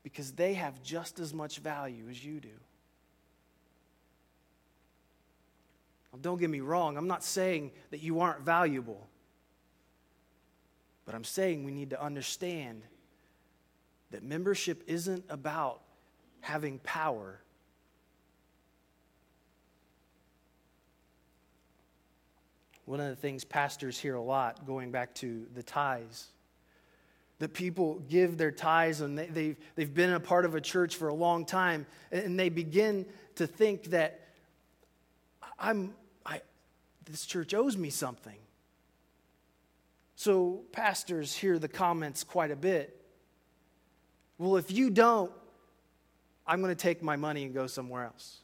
Because 0.02 0.32
they 0.32 0.54
have 0.54 0.82
just 0.82 1.20
as 1.20 1.34
much 1.34 1.58
value 1.58 2.08
as 2.08 2.24
you 2.24 2.40
do. 2.40 2.48
don't 6.20 6.38
get 6.38 6.48
me 6.48 6.60
wrong, 6.60 6.96
I'm 6.96 7.08
not 7.08 7.22
saying 7.22 7.72
that 7.90 8.02
you 8.02 8.20
aren't 8.20 8.40
valuable. 8.40 9.06
But 11.04 11.14
I'm 11.14 11.24
saying 11.24 11.64
we 11.64 11.72
need 11.72 11.90
to 11.90 12.02
understand 12.02 12.82
that 14.10 14.22
membership 14.22 14.84
isn't 14.86 15.24
about 15.28 15.82
having 16.44 16.78
power. 16.80 17.40
One 22.84 23.00
of 23.00 23.08
the 23.08 23.16
things 23.16 23.44
pastors 23.44 23.98
hear 23.98 24.14
a 24.14 24.22
lot, 24.22 24.66
going 24.66 24.90
back 24.90 25.14
to 25.16 25.46
the 25.54 25.62
tithes, 25.62 26.26
that 27.38 27.54
people 27.54 28.02
give 28.10 28.36
their 28.36 28.50
tithes 28.50 29.00
and 29.00 29.16
they, 29.16 29.26
they've, 29.26 29.56
they've 29.74 29.94
been 29.94 30.12
a 30.12 30.20
part 30.20 30.44
of 30.44 30.54
a 30.54 30.60
church 30.60 30.96
for 30.96 31.08
a 31.08 31.14
long 31.14 31.46
time 31.46 31.86
and 32.12 32.38
they 32.38 32.50
begin 32.50 33.06
to 33.36 33.46
think 33.46 33.84
that 33.84 34.20
I'm, 35.58 35.94
I, 36.26 36.42
this 37.06 37.24
church 37.24 37.54
owes 37.54 37.78
me 37.78 37.88
something. 37.88 38.36
So 40.14 40.60
pastors 40.72 41.34
hear 41.34 41.58
the 41.58 41.68
comments 41.68 42.22
quite 42.22 42.50
a 42.50 42.56
bit. 42.56 43.00
Well, 44.36 44.58
if 44.58 44.70
you 44.70 44.90
don't, 44.90 45.32
I'm 46.46 46.60
going 46.60 46.74
to 46.74 46.80
take 46.80 47.02
my 47.02 47.16
money 47.16 47.44
and 47.44 47.54
go 47.54 47.66
somewhere 47.66 48.04
else. 48.04 48.38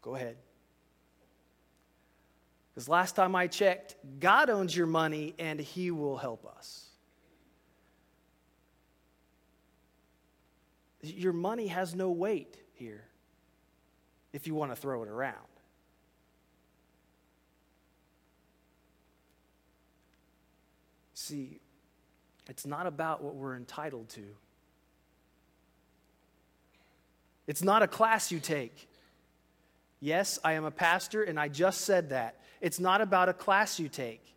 Go 0.00 0.14
ahead. 0.14 0.36
Because 2.74 2.88
last 2.88 3.14
time 3.14 3.36
I 3.36 3.46
checked, 3.46 3.96
God 4.18 4.48
owns 4.48 4.76
your 4.76 4.86
money 4.86 5.34
and 5.38 5.60
He 5.60 5.90
will 5.90 6.16
help 6.16 6.46
us. 6.46 6.88
Your 11.02 11.32
money 11.32 11.66
has 11.66 11.94
no 11.94 12.10
weight 12.10 12.56
here 12.74 13.04
if 14.32 14.46
you 14.46 14.54
want 14.54 14.72
to 14.72 14.76
throw 14.76 15.02
it 15.02 15.08
around. 15.08 15.36
See, 21.14 21.60
it's 22.48 22.66
not 22.66 22.86
about 22.86 23.22
what 23.22 23.34
we're 23.34 23.56
entitled 23.56 24.08
to. 24.10 24.24
It's 27.46 27.62
not 27.62 27.82
a 27.82 27.88
class 27.88 28.30
you 28.30 28.40
take. 28.40 28.88
Yes, 30.00 30.38
I 30.42 30.54
am 30.54 30.64
a 30.64 30.70
pastor, 30.70 31.22
and 31.22 31.38
I 31.38 31.48
just 31.48 31.82
said 31.82 32.10
that. 32.10 32.40
It's 32.60 32.80
not 32.80 33.00
about 33.00 33.28
a 33.28 33.32
class 33.32 33.78
you 33.78 33.88
take. 33.88 34.34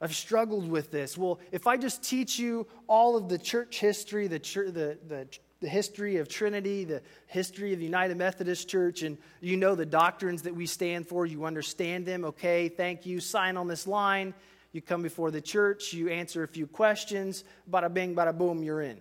I've 0.00 0.14
struggled 0.14 0.68
with 0.68 0.90
this. 0.90 1.18
Well, 1.18 1.40
if 1.52 1.66
I 1.66 1.76
just 1.76 2.02
teach 2.02 2.38
you 2.38 2.66
all 2.86 3.16
of 3.16 3.28
the 3.28 3.38
church 3.38 3.80
history, 3.80 4.28
the, 4.28 4.38
the, 4.38 4.98
the, 5.06 5.28
the 5.60 5.68
history 5.68 6.16
of 6.16 6.28
Trinity, 6.28 6.84
the 6.84 7.02
history 7.26 7.74
of 7.74 7.78
the 7.78 7.84
United 7.84 8.16
Methodist 8.16 8.68
Church, 8.68 9.02
and 9.02 9.18
you 9.40 9.58
know 9.58 9.74
the 9.74 9.84
doctrines 9.84 10.42
that 10.42 10.54
we 10.54 10.66
stand 10.66 11.06
for, 11.06 11.26
you 11.26 11.44
understand 11.44 12.06
them, 12.06 12.24
okay, 12.24 12.68
thank 12.68 13.04
you, 13.04 13.20
sign 13.20 13.58
on 13.58 13.68
this 13.68 13.86
line. 13.86 14.32
You 14.72 14.80
come 14.80 15.02
before 15.02 15.30
the 15.30 15.40
church, 15.40 15.92
you 15.92 16.08
answer 16.08 16.42
a 16.42 16.48
few 16.48 16.66
questions, 16.66 17.44
bada 17.70 17.92
bing, 17.92 18.14
bada 18.14 18.36
boom, 18.36 18.62
you're 18.62 18.82
in. 18.82 18.98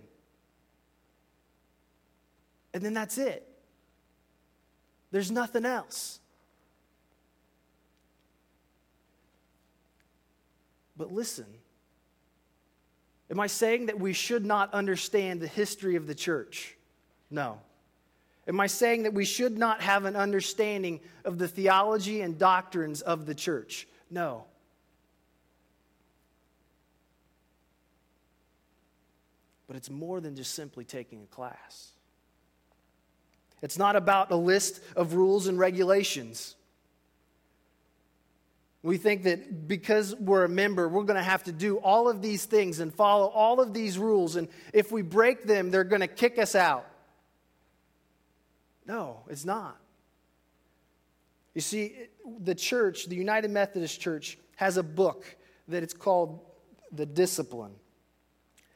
And 2.74 2.84
then 2.84 2.94
that's 2.94 3.18
it. 3.18 3.48
There's 5.12 5.32
nothing 5.32 5.66
else. 5.66 6.20
But 10.98 11.12
listen, 11.14 11.46
am 13.32 13.40
I 13.40 13.48
saying 13.48 13.86
that 13.88 14.00
we 14.00 14.14
should 14.14 14.46
not 14.46 14.74
understand 14.74 15.40
the 15.40 15.48
history 15.48 15.96
of 15.96 16.08
the 16.08 16.16
church? 16.16 16.76
No. 17.32 17.60
Am 18.48 18.60
I 18.60 18.68
saying 18.68 19.04
that 19.04 19.14
we 19.14 19.26
should 19.26 19.58
not 19.58 19.82
have 19.82 20.06
an 20.06 20.16
understanding 20.16 21.00
of 21.24 21.38
the 21.38 21.48
theology 21.48 22.22
and 22.22 22.38
doctrines 22.38 23.02
of 23.02 23.26
the 23.26 23.36
church? 23.36 23.88
No. 24.10 24.46
But 29.70 29.76
it's 29.76 29.92
more 29.92 30.20
than 30.20 30.36
just 30.36 30.56
simply 30.56 30.84
taking 30.84 31.22
a 31.22 31.28
class. 31.28 31.92
It's 33.62 33.78
not 33.78 33.96
about 33.96 34.32
a 34.32 34.36
list 34.36 34.82
of 34.96 35.14
rules 35.14 35.46
and 35.46 35.60
regulations. 35.60 36.56
We 38.82 38.98
think 38.98 39.24
that 39.26 39.68
because 39.68 40.16
we're 40.16 40.44
a 40.44 40.50
member, 40.50 40.90
we're 40.90 41.04
going 41.04 41.18
to 41.18 41.24
have 41.24 41.44
to 41.44 41.52
do 41.52 41.78
all 41.78 42.10
of 42.10 42.24
these 42.24 42.46
things 42.46 42.80
and 42.80 42.92
follow 42.92 43.28
all 43.28 43.62
of 43.62 43.72
these 43.72 44.00
rules. 44.00 44.38
And 44.38 44.48
if 44.74 44.92
we 44.92 45.04
break 45.04 45.44
them, 45.44 45.70
they're 45.70 45.84
going 45.84 46.02
to 46.02 46.08
kick 46.08 46.40
us 46.40 46.56
out. 46.56 46.88
No, 48.88 49.20
it's 49.30 49.46
not. 49.46 49.78
You 51.54 51.62
see, 51.62 51.96
the 52.40 52.56
church, 52.56 53.06
the 53.06 53.16
United 53.16 53.52
Methodist 53.52 54.02
Church, 54.02 54.40
has 54.56 54.78
a 54.78 54.84
book 54.84 55.26
that 55.68 55.84
it's 55.84 55.94
called 55.94 56.40
The 56.92 57.06
Discipline. 57.06 57.74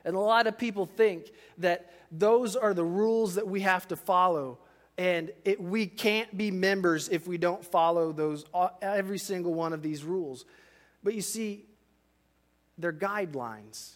And 0.05 0.15
a 0.15 0.19
lot 0.19 0.47
of 0.47 0.57
people 0.57 0.85
think 0.85 1.31
that 1.59 1.91
those 2.11 2.55
are 2.55 2.73
the 2.73 2.83
rules 2.83 3.35
that 3.35 3.47
we 3.47 3.61
have 3.61 3.87
to 3.87 3.95
follow. 3.95 4.59
And 4.97 5.31
it, 5.43 5.61
we 5.61 5.87
can't 5.87 6.35
be 6.37 6.51
members 6.51 7.09
if 7.09 7.27
we 7.27 7.37
don't 7.37 7.63
follow 7.65 8.11
those 8.11 8.45
uh, 8.53 8.69
every 8.81 9.17
single 9.17 9.53
one 9.53 9.73
of 9.73 9.81
these 9.81 10.03
rules. 10.03 10.45
But 11.03 11.15
you 11.15 11.21
see 11.21 11.65
they're 12.77 12.93
guidelines. 12.93 13.95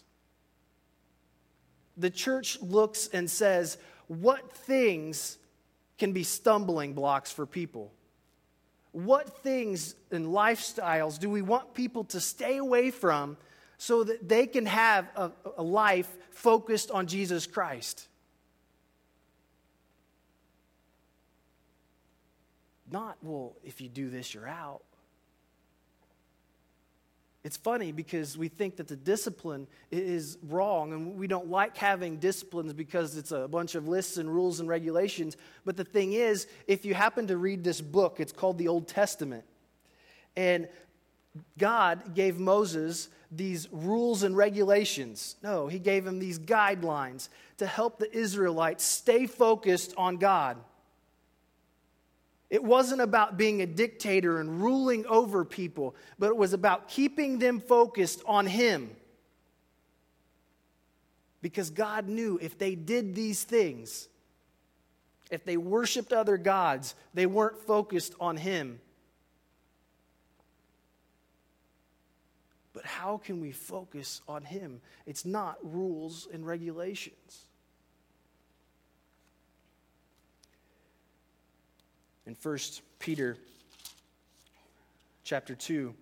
The 1.96 2.10
church 2.10 2.60
looks 2.62 3.08
and 3.12 3.30
says 3.30 3.78
what 4.08 4.52
things 4.52 5.38
can 5.98 6.12
be 6.12 6.22
stumbling 6.22 6.94
blocks 6.94 7.30
for 7.30 7.44
people? 7.44 7.92
What 8.92 9.42
things 9.42 9.94
and 10.10 10.26
lifestyles 10.26 11.18
do 11.18 11.28
we 11.28 11.42
want 11.42 11.74
people 11.74 12.04
to 12.04 12.20
stay 12.20 12.56
away 12.56 12.90
from 12.90 13.36
so 13.78 14.04
that 14.04 14.28
they 14.28 14.46
can 14.46 14.66
have 14.66 15.08
a, 15.16 15.30
a 15.56 15.62
life 15.62 16.14
focused 16.30 16.90
on 16.90 17.06
jesus 17.06 17.46
christ 17.46 18.08
Not, 22.90 23.18
well, 23.22 23.54
if 23.64 23.80
you 23.80 23.88
do 23.88 24.08
this, 24.08 24.32
you're 24.32 24.48
out. 24.48 24.80
It's 27.44 27.56
funny 27.56 27.92
because 27.92 28.36
we 28.36 28.48
think 28.48 28.76
that 28.76 28.88
the 28.88 28.96
discipline 28.96 29.68
is 29.90 30.38
wrong 30.48 30.92
and 30.92 31.16
we 31.16 31.26
don't 31.26 31.48
like 31.48 31.76
having 31.76 32.16
disciplines 32.16 32.72
because 32.72 33.16
it's 33.16 33.30
a 33.30 33.46
bunch 33.46 33.74
of 33.74 33.86
lists 33.86 34.16
and 34.16 34.28
rules 34.28 34.60
and 34.60 34.68
regulations. 34.68 35.36
But 35.64 35.76
the 35.76 35.84
thing 35.84 36.14
is, 36.14 36.46
if 36.66 36.84
you 36.84 36.94
happen 36.94 37.26
to 37.28 37.36
read 37.36 37.62
this 37.62 37.80
book, 37.80 38.16
it's 38.18 38.32
called 38.32 38.58
the 38.58 38.68
Old 38.68 38.88
Testament. 38.88 39.44
And 40.36 40.68
God 41.56 42.14
gave 42.14 42.38
Moses 42.38 43.08
these 43.30 43.68
rules 43.70 44.22
and 44.22 44.36
regulations. 44.36 45.36
No, 45.42 45.68
he 45.68 45.78
gave 45.78 46.06
him 46.06 46.18
these 46.18 46.38
guidelines 46.38 47.28
to 47.58 47.66
help 47.66 47.98
the 47.98 48.14
Israelites 48.16 48.84
stay 48.84 49.26
focused 49.26 49.94
on 49.96 50.16
God. 50.16 50.56
It 52.50 52.64
wasn't 52.64 53.02
about 53.02 53.36
being 53.36 53.60
a 53.60 53.66
dictator 53.66 54.40
and 54.40 54.62
ruling 54.62 55.04
over 55.06 55.44
people, 55.44 55.94
but 56.18 56.28
it 56.28 56.36
was 56.36 56.54
about 56.54 56.88
keeping 56.88 57.38
them 57.38 57.60
focused 57.60 58.22
on 58.26 58.46
Him. 58.46 58.90
Because 61.42 61.70
God 61.70 62.08
knew 62.08 62.38
if 62.40 62.58
they 62.58 62.74
did 62.74 63.14
these 63.14 63.44
things, 63.44 64.08
if 65.30 65.44
they 65.44 65.58
worshiped 65.58 66.12
other 66.12 66.38
gods, 66.38 66.94
they 67.12 67.26
weren't 67.26 67.58
focused 67.58 68.14
on 68.18 68.38
Him. 68.38 68.80
But 72.78 72.86
how 72.86 73.18
can 73.18 73.40
we 73.40 73.50
focus 73.50 74.20
on 74.28 74.44
Him? 74.44 74.80
It's 75.04 75.24
not 75.24 75.58
rules 75.62 76.28
and 76.32 76.46
regulations. 76.46 77.48
in 82.28 82.36
1 82.40 82.58
Peter 82.98 83.38
chapter 85.24 85.54
2. 85.54 85.94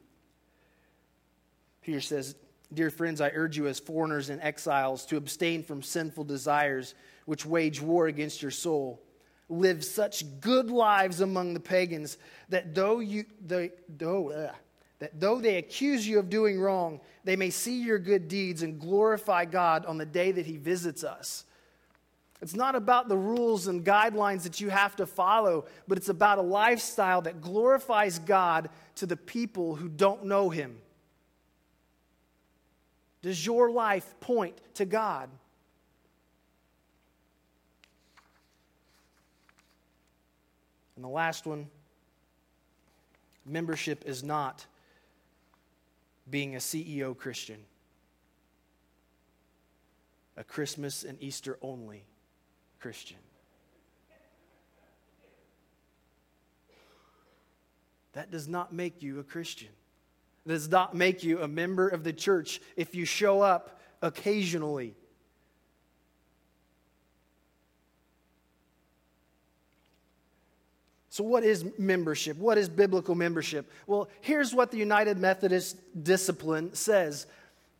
Peter 1.82 2.00
says, 2.00 2.34
Dear 2.74 2.90
friends, 2.90 3.20
I 3.20 3.30
urge 3.32 3.56
you 3.56 3.68
as 3.68 3.78
foreigners 3.78 4.28
and 4.28 4.42
exiles 4.42 5.06
to 5.06 5.16
abstain 5.16 5.62
from 5.62 5.82
sinful 5.82 6.24
desires 6.24 6.96
which 7.26 7.46
wage 7.46 7.80
war 7.80 8.08
against 8.08 8.42
your 8.42 8.50
soul. 8.50 9.00
Live 9.48 9.84
such 9.84 10.24
good 10.40 10.68
lives 10.68 11.20
among 11.20 11.54
the 11.54 11.60
pagans 11.60 12.18
that 12.48 12.74
though 12.74 12.98
you 12.98 13.24
they, 13.40 13.70
though, 13.88 14.32
uh, 14.32 14.52
that 14.98 15.20
though 15.20 15.40
they 15.40 15.56
accuse 15.56 16.06
you 16.06 16.18
of 16.18 16.30
doing 16.30 16.60
wrong, 16.60 17.00
they 17.24 17.36
may 17.36 17.50
see 17.50 17.82
your 17.82 17.98
good 17.98 18.28
deeds 18.28 18.62
and 18.62 18.80
glorify 18.80 19.44
God 19.44 19.84
on 19.86 19.98
the 19.98 20.06
day 20.06 20.32
that 20.32 20.46
he 20.46 20.56
visits 20.56 21.04
us. 21.04 21.44
It's 22.42 22.54
not 22.54 22.74
about 22.74 23.08
the 23.08 23.16
rules 23.16 23.66
and 23.66 23.84
guidelines 23.84 24.42
that 24.42 24.60
you 24.60 24.68
have 24.68 24.96
to 24.96 25.06
follow, 25.06 25.64
but 25.88 25.96
it's 25.96 26.10
about 26.10 26.38
a 26.38 26.42
lifestyle 26.42 27.22
that 27.22 27.40
glorifies 27.40 28.18
God 28.18 28.68
to 28.96 29.06
the 29.06 29.16
people 29.16 29.74
who 29.74 29.88
don't 29.88 30.26
know 30.26 30.50
Him. 30.50 30.76
Does 33.22 33.44
your 33.44 33.70
life 33.70 34.14
point 34.20 34.56
to 34.74 34.84
God? 34.84 35.30
And 40.94 41.04
the 41.04 41.08
last 41.08 41.46
one 41.46 41.66
membership 43.46 44.04
is 44.06 44.22
not 44.22 44.66
being 46.28 46.56
a 46.56 46.58
CEO 46.58 47.16
Christian, 47.16 47.58
a 50.36 50.44
Christmas 50.44 51.04
and 51.04 51.20
Easter 51.22 51.58
only 51.62 52.04
Christian. 52.80 53.18
That 58.12 58.30
does 58.30 58.48
not 58.48 58.72
make 58.72 59.02
you 59.02 59.20
a 59.20 59.22
Christian. 59.22 59.68
Does 60.46 60.70
not 60.70 60.94
make 60.94 61.22
you 61.22 61.42
a 61.42 61.48
member 61.48 61.88
of 61.88 62.02
the 62.02 62.12
church 62.12 62.62
if 62.76 62.94
you 62.94 63.04
show 63.04 63.42
up 63.42 63.80
occasionally. 64.00 64.94
So, 71.16 71.24
what 71.24 71.44
is 71.44 71.64
membership? 71.78 72.36
What 72.36 72.58
is 72.58 72.68
biblical 72.68 73.14
membership? 73.14 73.72
Well, 73.86 74.10
here's 74.20 74.54
what 74.54 74.70
the 74.70 74.76
United 74.76 75.16
Methodist 75.16 75.78
discipline 76.04 76.74
says. 76.74 77.26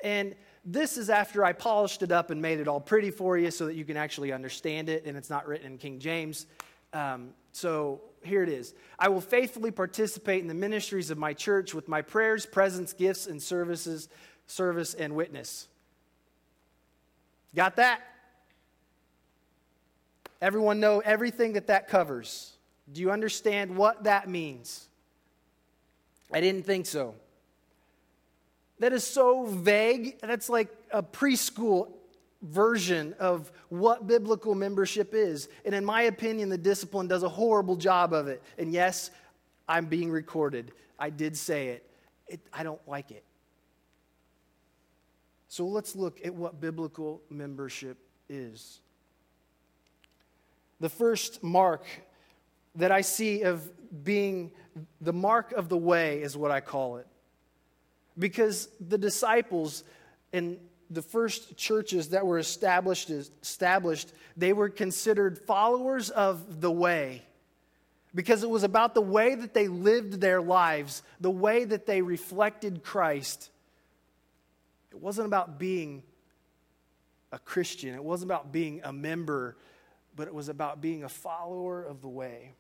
And 0.03 0.35
this 0.65 0.97
is 0.97 1.11
after 1.11 1.45
I 1.45 1.53
polished 1.53 2.03
it 2.03 2.11
up 2.11 2.31
and 2.31 2.41
made 2.41 2.61
it 2.61 2.67
all 2.67 2.81
pretty 2.81 3.11
for 3.11 3.37
you 3.37 3.51
so 3.51 3.67
that 3.67 3.75
you 3.75 3.85
can 3.85 3.99
actually 3.99 4.33
understand 4.33 4.89
it, 4.89 5.05
and 5.05 5.19
it's 5.19 5.29
not 5.29 5.47
written 5.47 5.73
in 5.73 5.77
King 5.77 5.99
James. 5.99 6.47
Um, 6.95 7.35
so, 7.53 8.01
here 8.25 8.43
it 8.43 8.49
is 8.49 8.73
I 8.99 9.11
will 9.11 9.21
faithfully 9.21 9.71
participate 9.71 10.41
in 10.41 10.49
the 10.49 10.55
ministries 10.55 11.11
of 11.11 11.19
my 11.19 11.35
church 11.35 11.75
with 11.75 11.89
my 11.89 12.01
prayers, 12.01 12.47
presence, 12.47 12.95
gifts, 12.95 13.27
and 13.27 13.43
services, 13.43 14.09
service, 14.47 14.95
and 14.95 15.15
witness. 15.15 15.69
Got 17.55 17.77
that? 17.77 18.01
Everyone 20.41 20.81
know 20.81 21.01
everything 21.01 21.53
that 21.53 21.67
that 21.67 21.89
covers. 21.89 22.56
Do 22.93 23.01
you 23.01 23.11
understand 23.11 23.77
what 23.77 24.05
that 24.05 24.29
means? 24.29 24.87
I 26.33 26.41
didn't 26.41 26.65
think 26.65 26.87
so. 26.87 27.15
That 28.79 28.93
is 28.93 29.05
so 29.05 29.47
vague. 29.47 30.19
That's 30.21 30.49
like 30.49 30.69
a 30.91 31.03
preschool 31.03 31.93
version 32.43 33.15
of 33.19 33.51
what 33.69 34.07
biblical 34.07 34.55
membership 34.55 35.15
is. 35.15 35.49
And 35.65 35.75
in 35.75 35.85
my 35.85 36.03
opinion, 36.03 36.49
the 36.49 36.59
discipline 36.59 37.09
does 37.09 37.23
a 37.23 37.29
horrible 37.29 37.77
job 37.77 38.13
of 38.13 38.29
it. 38.29 38.43
And 38.59 38.73
yes, 38.73 39.11
I'm 39.69 39.87
being 39.87 40.11
recorded. 40.11 40.73
I 40.99 41.11
did 41.11 41.37
say 41.37 41.69
it. 41.69 41.91
it 42.29 42.41
I 42.53 42.63
don't 42.63 42.81
like 42.87 43.11
it. 43.11 43.25
So 45.49 45.67
let's 45.67 45.97
look 45.97 46.21
at 46.25 46.35
what 46.35 46.61
biblical 46.61 47.23
membership 47.31 47.97
is. 48.29 48.81
The 50.81 50.91
first 50.91 51.43
mark 51.43 51.87
that 52.77 52.93
I 52.93 53.01
see 53.01 53.43
of 53.43 53.69
being 54.05 54.53
the 55.01 55.13
mark 55.13 55.53
of 55.53 55.69
the 55.69 55.77
way, 55.77 56.23
is 56.23 56.37
what 56.37 56.51
I 56.51 56.61
call 56.61 56.97
it. 56.97 57.07
Because 58.19 58.69
the 58.81 58.99
disciples 58.99 59.85
in 60.33 60.59
the 60.91 61.03
first 61.03 61.57
churches 61.57 62.11
that 62.11 62.27
were 62.27 62.39
established, 62.39 63.11
established, 63.11 64.13
they 64.37 64.53
were 64.53 64.69
considered 64.69 65.39
followers 65.39 66.11
of 66.11 66.61
the 66.61 66.71
way. 66.71 67.23
Because 68.15 68.43
it 68.43 68.51
was 68.51 68.63
about 68.63 68.95
the 68.95 69.03
way 69.03 69.35
that 69.35 69.53
they 69.53 69.69
lived 69.69 70.21
their 70.21 70.41
lives, 70.41 71.03
the 71.21 71.31
way 71.31 71.65
that 71.65 71.87
they 71.87 72.01
reflected 72.01 72.83
Christ. 72.83 73.51
It 74.91 74.99
wasn't 74.99 75.27
about 75.27 75.59
being 75.59 76.03
a 77.33 77.39
Christian, 77.39 77.95
it 77.95 78.05
wasn't 78.05 78.31
about 78.31 78.53
being 78.53 78.81
a 78.85 78.93
member, 78.93 79.57
but 80.15 80.29
it 80.29 80.35
was 80.35 80.49
about 80.49 80.81
being 80.81 81.05
a 81.05 81.09
follower 81.09 81.83
of 81.83 82.01
the 82.01 82.09
way. 82.09 82.55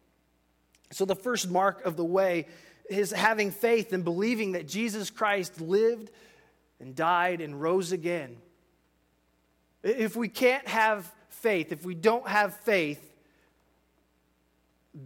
So, 0.92 1.05
the 1.05 1.16
first 1.16 1.51
mark 1.51 1.85
of 1.85 1.96
the 1.96 2.05
way 2.05 2.46
is 2.88 3.11
having 3.11 3.51
faith 3.51 3.92
and 3.92 4.05
believing 4.05 4.53
that 4.53 4.68
Jesus 4.68 5.11
Christ 5.11 5.61
lived 5.61 6.11
and 6.81 6.94
died 6.94 7.40
and 7.40 7.61
rose 7.61 7.92
again. 7.92 8.37
If 9.83 10.16
we 10.16 10.29
can't 10.29 10.66
have 10.68 11.12
faith, 11.29 11.72
if 11.72 11.85
we 11.85 11.94
don't 11.94 12.27
have 12.29 12.55
faith, 12.59 13.03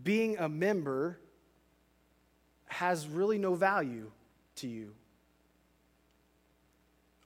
being 0.03 0.39
a 0.39 0.49
member 0.49 1.19
has 2.67 3.07
really 3.09 3.39
no 3.39 3.55
value 3.55 4.11
to 4.57 4.69
you 4.69 4.95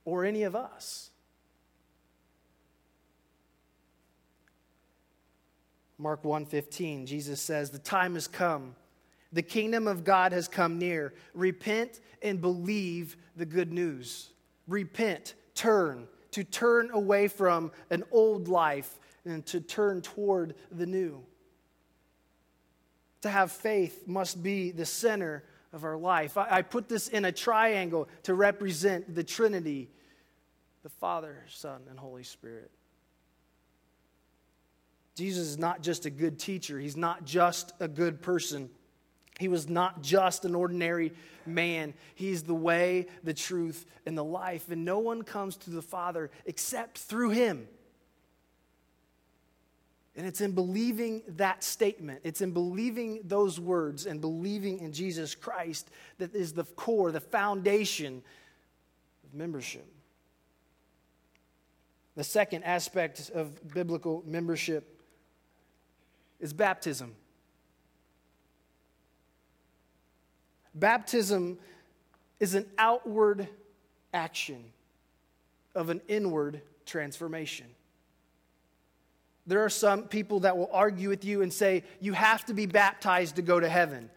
or 0.04 0.24
any 0.24 0.44
of 0.44 0.56
us. 0.56 1.10
Mark 6.04 6.22
1:15 6.22 7.06
Jesus 7.06 7.40
says 7.40 7.70
the 7.70 7.78
time 7.78 8.12
has 8.12 8.28
come. 8.28 8.76
The 9.32 9.40
kingdom 9.40 9.88
of 9.88 10.04
God 10.04 10.32
has 10.32 10.48
come 10.48 10.78
near. 10.78 11.14
Repent 11.32 11.98
and 12.20 12.42
believe 12.42 13.16
the 13.36 13.46
good 13.46 13.72
news. 13.72 14.28
Repent. 14.68 15.34
Turn. 15.54 16.06
To 16.32 16.44
turn 16.44 16.90
away 16.90 17.26
from 17.28 17.72
an 17.88 18.04
old 18.12 18.48
life 18.48 19.00
and 19.24 19.46
to 19.46 19.62
turn 19.62 20.02
toward 20.02 20.54
the 20.70 20.84
new. 20.84 21.24
To 23.22 23.30
have 23.30 23.50
faith 23.50 24.06
must 24.06 24.42
be 24.42 24.72
the 24.72 24.84
center 24.84 25.42
of 25.72 25.84
our 25.84 25.96
life. 25.96 26.36
I, 26.36 26.58
I 26.58 26.62
put 26.62 26.86
this 26.86 27.08
in 27.08 27.24
a 27.24 27.32
triangle 27.32 28.10
to 28.24 28.34
represent 28.34 29.14
the 29.14 29.24
trinity 29.24 29.88
the 30.82 30.90
father 30.90 31.46
son 31.48 31.80
and 31.88 31.98
holy 31.98 32.24
spirit 32.24 32.70
Jesus 35.14 35.46
is 35.46 35.58
not 35.58 35.82
just 35.82 36.06
a 36.06 36.10
good 36.10 36.38
teacher, 36.38 36.78
he's 36.78 36.96
not 36.96 37.24
just 37.24 37.72
a 37.80 37.88
good 37.88 38.20
person. 38.20 38.70
He 39.38 39.48
was 39.48 39.68
not 39.68 40.00
just 40.00 40.44
an 40.44 40.54
ordinary 40.54 41.12
man. 41.44 41.94
He's 42.14 42.44
the 42.44 42.54
way, 42.54 43.06
the 43.24 43.34
truth, 43.34 43.84
and 44.06 44.16
the 44.16 44.24
life. 44.24 44.70
And 44.70 44.84
no 44.84 45.00
one 45.00 45.22
comes 45.22 45.56
to 45.58 45.70
the 45.70 45.82
Father 45.82 46.30
except 46.46 46.98
through 46.98 47.30
him. 47.30 47.66
And 50.16 50.24
it's 50.24 50.40
in 50.40 50.52
believing 50.52 51.22
that 51.26 51.64
statement, 51.64 52.20
it's 52.22 52.40
in 52.40 52.52
believing 52.52 53.22
those 53.24 53.58
words 53.58 54.06
and 54.06 54.20
believing 54.20 54.78
in 54.78 54.92
Jesus 54.92 55.34
Christ 55.34 55.90
that 56.18 56.36
is 56.36 56.52
the 56.52 56.62
core, 56.62 57.10
the 57.10 57.20
foundation 57.20 58.22
of 59.24 59.34
membership. 59.34 59.84
The 62.14 62.22
second 62.22 62.62
aspect 62.62 63.32
of 63.34 63.74
biblical 63.74 64.22
membership 64.24 64.93
is 66.44 66.52
baptism. 66.52 67.16
Baptism 70.74 71.58
is 72.38 72.54
an 72.54 72.66
outward 72.76 73.48
action 74.12 74.62
of 75.74 75.88
an 75.88 76.02
inward 76.06 76.60
transformation. 76.84 77.64
There 79.46 79.64
are 79.64 79.70
some 79.70 80.02
people 80.02 80.40
that 80.40 80.58
will 80.58 80.68
argue 80.70 81.08
with 81.08 81.24
you 81.24 81.40
and 81.40 81.50
say, 81.50 81.82
you 81.98 82.12
have 82.12 82.44
to 82.44 82.52
be 82.52 82.66
baptized 82.66 83.36
to 83.36 83.42
go 83.42 83.58
to 83.58 83.68
heaven. 83.68 84.10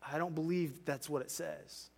I 0.00 0.16
don't 0.16 0.34
believe 0.34 0.84
that's 0.84 1.10
what 1.10 1.22
it 1.22 1.30
says. 1.32 1.90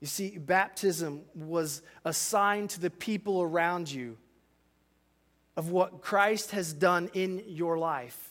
You 0.00 0.06
see, 0.06 0.38
baptism 0.38 1.22
was 1.34 1.82
a 2.04 2.12
sign 2.12 2.68
to 2.68 2.80
the 2.80 2.90
people 2.90 3.42
around 3.42 3.90
you 3.90 4.18
of 5.56 5.70
what 5.70 6.00
Christ 6.00 6.50
has 6.52 6.72
done 6.72 7.10
in 7.14 7.42
your 7.46 7.78
life. 7.78 8.30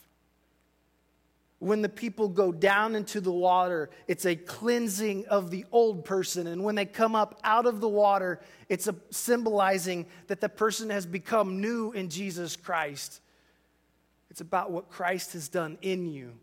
When 1.60 1.82
the 1.82 1.90
people 1.90 2.28
go 2.28 2.52
down 2.52 2.94
into 2.94 3.22
the 3.22 3.32
water, 3.32 3.90
it's 4.08 4.26
a 4.26 4.36
cleansing 4.36 5.28
of 5.28 5.50
the 5.50 5.66
old 5.72 6.04
person. 6.04 6.48
And 6.48 6.64
when 6.64 6.76
they 6.76 6.86
come 6.86 7.16
up 7.16 7.40
out 7.46 7.66
of 7.66 7.80
the 7.80 7.88
water, 7.88 8.42
it's 8.68 8.88
a 8.88 8.96
symbolizing 9.12 10.06
that 10.28 10.42
the 10.42 10.50
person 10.50 10.90
has 10.90 11.06
become 11.06 11.62
new 11.62 11.94
in 11.94 12.10
Jesus 12.10 12.58
Christ. 12.58 13.22
It's 14.30 14.42
about 14.42 14.72
what 14.72 14.90
Christ 14.90 15.34
has 15.34 15.48
done 15.48 15.78
in 15.82 16.06
you. 16.12 16.34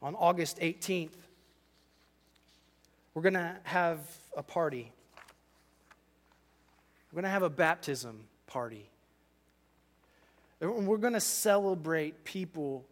On 0.00 0.14
August 0.14 0.58
18th, 0.60 1.10
we're 3.12 3.22
going 3.22 3.34
to 3.34 3.56
have 3.64 3.98
a 4.36 4.42
party. 4.42 4.92
We're 7.16 7.22
going 7.22 7.30
to 7.30 7.32
have 7.32 7.44
a 7.44 7.48
baptism 7.48 8.24
party. 8.46 8.90
We're 10.60 10.98
going 10.98 11.14
to 11.14 11.20
celebrate 11.20 12.24
people 12.24 12.84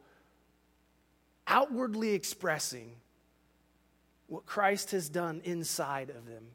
outwardly 1.46 2.14
expressing 2.14 2.92
what 4.28 4.46
Christ 4.46 4.92
has 4.92 5.10
done 5.10 5.42
inside 5.44 6.08
of 6.08 6.24
them. 6.24 6.46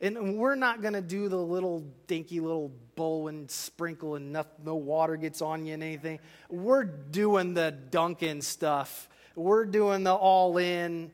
And 0.00 0.36
we're 0.36 0.56
not 0.56 0.82
going 0.82 0.94
to 0.94 1.00
do 1.00 1.28
the 1.28 1.38
little 1.38 1.84
dinky 2.08 2.40
little 2.40 2.72
bowl 2.96 3.28
and 3.28 3.48
sprinkle 3.48 4.16
and 4.16 4.32
no, 4.32 4.44
no 4.64 4.74
water 4.74 5.14
gets 5.16 5.40
on 5.40 5.64
you 5.64 5.74
and 5.74 5.84
anything. 5.84 6.18
We're 6.48 6.82
doing 6.82 7.54
the 7.54 7.70
Dunkin' 7.70 8.42
stuff. 8.42 9.08
We're 9.36 9.66
doing 9.66 10.02
the 10.02 10.14
all 10.14 10.58
in, 10.58 11.12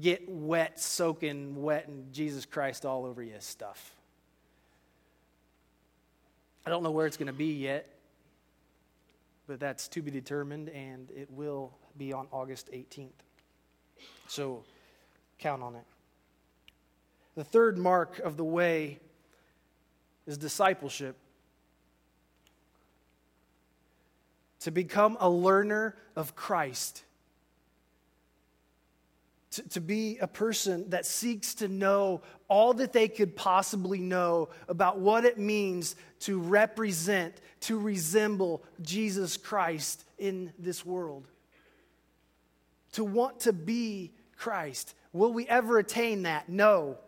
get 0.00 0.28
wet, 0.28 0.80
soaking 0.80 1.62
wet, 1.62 1.86
and 1.86 2.12
Jesus 2.12 2.44
Christ 2.44 2.84
all 2.84 3.06
over 3.06 3.22
you 3.22 3.36
stuff. 3.38 3.95
I 6.66 6.70
don't 6.70 6.82
know 6.82 6.90
where 6.90 7.06
it's 7.06 7.16
going 7.16 7.28
to 7.28 7.32
be 7.32 7.52
yet, 7.52 7.88
but 9.46 9.60
that's 9.60 9.86
to 9.88 10.02
be 10.02 10.10
determined, 10.10 10.68
and 10.68 11.08
it 11.12 11.30
will 11.30 11.72
be 11.96 12.12
on 12.12 12.26
August 12.32 12.72
18th. 12.72 13.10
So 14.26 14.64
count 15.38 15.62
on 15.62 15.76
it. 15.76 15.84
The 17.36 17.44
third 17.44 17.78
mark 17.78 18.18
of 18.18 18.36
the 18.36 18.44
way 18.44 18.98
is 20.26 20.36
discipleship. 20.36 21.16
To 24.60 24.72
become 24.72 25.16
a 25.20 25.30
learner 25.30 25.94
of 26.16 26.34
Christ. 26.34 27.04
To, 29.52 29.68
to 29.70 29.80
be 29.80 30.18
a 30.18 30.26
person 30.26 30.90
that 30.90 31.06
seeks 31.06 31.54
to 31.56 31.68
know 31.68 32.20
all 32.48 32.74
that 32.74 32.92
they 32.92 33.08
could 33.08 33.36
possibly 33.36 34.00
know 34.00 34.48
about 34.68 34.98
what 34.98 35.24
it 35.24 35.38
means 35.38 35.96
to 36.20 36.38
represent, 36.38 37.40
to 37.60 37.78
resemble 37.78 38.64
Jesus 38.82 39.36
Christ 39.36 40.04
in 40.18 40.52
this 40.58 40.84
world. 40.84 41.26
To 42.92 43.04
want 43.04 43.40
to 43.40 43.52
be 43.52 44.12
Christ. 44.36 44.94
Will 45.12 45.32
we 45.32 45.46
ever 45.48 45.78
attain 45.78 46.24
that? 46.24 46.48
No 46.48 46.98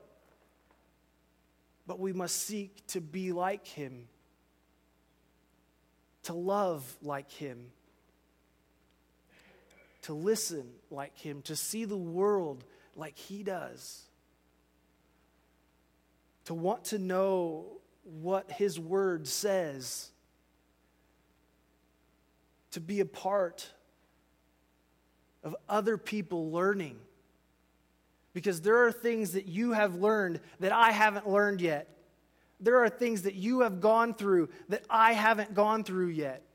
but 1.89 1.99
we 1.99 2.13
must 2.13 2.37
seek 2.37 2.87
to 2.89 3.01
be 3.01 3.33
like 3.33 3.67
him, 3.67 4.07
to 6.23 6.35
love 6.35 6.85
like 7.03 7.33
him, 7.33 7.73
to 10.09 10.15
listen 10.15 10.67
like 10.91 11.19
him, 11.19 11.43
to 11.43 11.55
see 11.55 11.85
the 11.85 11.95
world 11.95 12.65
like 12.97 13.19
he 13.19 13.43
does, 13.43 14.07
to 16.47 16.55
want 16.55 16.83
to 16.87 16.99
know 16.99 17.67
what 18.05 18.51
his 18.51 18.81
word 18.81 19.29
says, 19.29 20.09
to 22.71 22.81
be 22.81 23.01
a 23.01 23.05
part 23.05 23.71
of 25.45 25.55
other 25.69 25.99
people 25.99 26.51
learning 26.51 26.97
because 28.33 28.63
there 28.63 28.87
are 28.87 28.93
things 28.93 29.33
that 29.33 29.47
you 29.47 29.73
have 29.73 29.95
learned 29.95 30.41
that 30.61 30.73
I 30.73 30.91
haven't 30.91 31.29
learned 31.29 31.61
yet. 31.61 31.87
There 32.61 32.83
are 32.83 32.89
things 32.89 33.23
that 33.25 33.35
you 33.35 33.61
have 33.61 33.83
gone 33.83 34.15
through 34.15 34.49
that 34.71 34.85
I 34.89 35.13
haven't 35.13 35.53
gone 35.53 35.85
through 35.85 36.09
yet. 36.09 36.48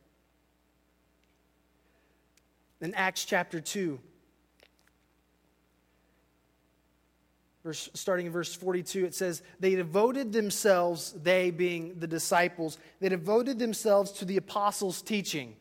In 2.84 2.94
Acts 2.94 3.26
chapter 3.26 3.60
2, 3.60 4.00
verse, 7.64 7.90
starting 7.96 8.28
in 8.28 8.32
verse 8.32 8.54
42, 8.54 9.06
it 9.06 9.16
says, 9.16 9.42
They 9.60 9.74
devoted 9.74 10.32
themselves, 10.32 11.14
they 11.14 11.50
being 11.50 11.98
the 11.98 12.08
disciples, 12.08 12.78
they 13.00 13.10
devoted 13.10 13.58
themselves 13.58 14.12
to 14.12 14.26
the 14.26 14.38
apostles' 14.38 15.02
teaching 15.02 15.56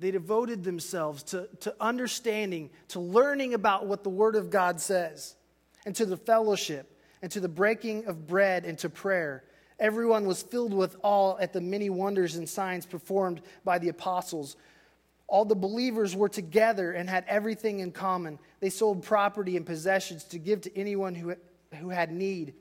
they 0.00 0.10
devoted 0.10 0.64
themselves 0.64 1.22
to, 1.24 1.46
to 1.60 1.74
understanding, 1.78 2.70
to 2.88 3.00
learning 3.00 3.52
about 3.52 3.86
what 3.86 4.02
the 4.02 4.08
Word 4.08 4.34
of 4.34 4.50
God 4.50 4.80
says, 4.80 5.36
and 5.84 5.94
to 5.94 6.06
the 6.06 6.16
fellowship, 6.16 6.98
and 7.20 7.30
to 7.32 7.38
the 7.38 7.50
breaking 7.50 8.06
of 8.06 8.26
bread, 8.26 8.64
and 8.64 8.78
to 8.78 8.88
prayer. 8.88 9.44
Everyone 9.78 10.24
was 10.24 10.42
filled 10.42 10.72
with 10.72 10.96
awe 11.02 11.36
at 11.38 11.52
the 11.52 11.60
many 11.60 11.90
wonders 11.90 12.36
and 12.36 12.48
signs 12.48 12.86
performed 12.86 13.42
by 13.62 13.78
the 13.78 13.90
apostles. 13.90 14.56
All 15.30 15.46
the 15.46 15.54
believers 15.54 16.14
were 16.14 16.28
together 16.28 16.92
and 16.92 17.08
had 17.08 17.24
everything 17.26 17.78
in 17.78 17.92
common. 17.92 18.38
They 18.60 18.68
sold 18.68 19.02
property 19.02 19.56
and 19.56 19.64
possessions 19.64 20.24
to 20.24 20.38
give 20.38 20.60
to 20.62 20.76
anyone 20.76 21.14
who, 21.14 21.34
who 21.76 21.88
had 21.88 22.12
need. 22.12 22.52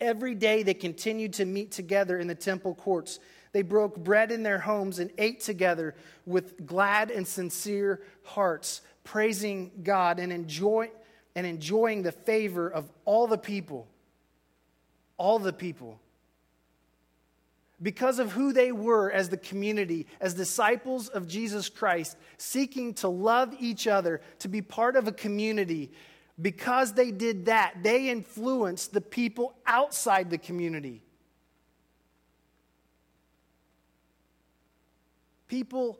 Every 0.00 0.34
day 0.34 0.62
they 0.62 0.74
continued 0.74 1.34
to 1.34 1.44
meet 1.44 1.70
together 1.70 2.18
in 2.18 2.26
the 2.26 2.34
temple 2.34 2.74
courts 2.74 3.18
they 3.52 3.62
broke 3.62 3.96
bread 3.96 4.30
in 4.30 4.42
their 4.42 4.58
homes 4.58 4.98
and 4.98 5.10
ate 5.18 5.40
together 5.40 5.94
with 6.26 6.66
glad 6.66 7.10
and 7.10 7.26
sincere 7.26 8.02
hearts, 8.22 8.82
praising 9.04 9.70
God 9.82 10.18
and, 10.18 10.32
enjoy, 10.32 10.90
and 11.34 11.46
enjoying 11.46 12.02
the 12.02 12.12
favor 12.12 12.68
of 12.68 12.90
all 13.04 13.26
the 13.26 13.38
people. 13.38 13.88
All 15.16 15.38
the 15.38 15.52
people. 15.52 15.98
Because 17.80 18.18
of 18.18 18.32
who 18.32 18.52
they 18.52 18.72
were 18.72 19.10
as 19.10 19.28
the 19.28 19.36
community, 19.36 20.06
as 20.20 20.34
disciples 20.34 21.08
of 21.08 21.28
Jesus 21.28 21.68
Christ, 21.68 22.16
seeking 22.36 22.94
to 22.94 23.08
love 23.08 23.54
each 23.60 23.86
other, 23.86 24.20
to 24.40 24.48
be 24.48 24.62
part 24.62 24.96
of 24.96 25.06
a 25.06 25.12
community, 25.12 25.92
because 26.40 26.92
they 26.92 27.10
did 27.10 27.46
that, 27.46 27.74
they 27.82 28.10
influenced 28.10 28.92
the 28.92 29.00
people 29.00 29.54
outside 29.66 30.30
the 30.30 30.38
community. 30.38 31.02
people 35.48 35.98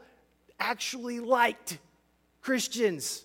actually 0.60 1.18
liked 1.18 1.78
Christians. 2.40 3.24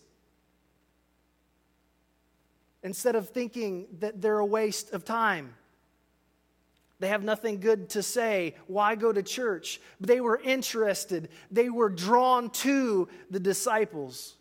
Instead 2.81 3.15
of 3.15 3.29
thinking 3.29 3.87
that 3.99 4.21
they're 4.21 4.39
a 4.39 4.45
waste 4.45 4.91
of 4.93 5.05
time. 5.05 5.53
They 7.03 7.09
have 7.09 7.21
nothing 7.25 7.59
good 7.59 7.89
to 7.89 8.01
say. 8.01 8.55
Why 8.67 8.95
go 8.95 9.11
to 9.11 9.21
church? 9.21 9.81
They 9.99 10.21
were 10.21 10.39
interested. 10.41 11.27
They 11.51 11.69
were 11.69 11.89
drawn 11.89 12.49
to 12.51 13.09
the 13.29 13.41
disciples. 13.41 14.35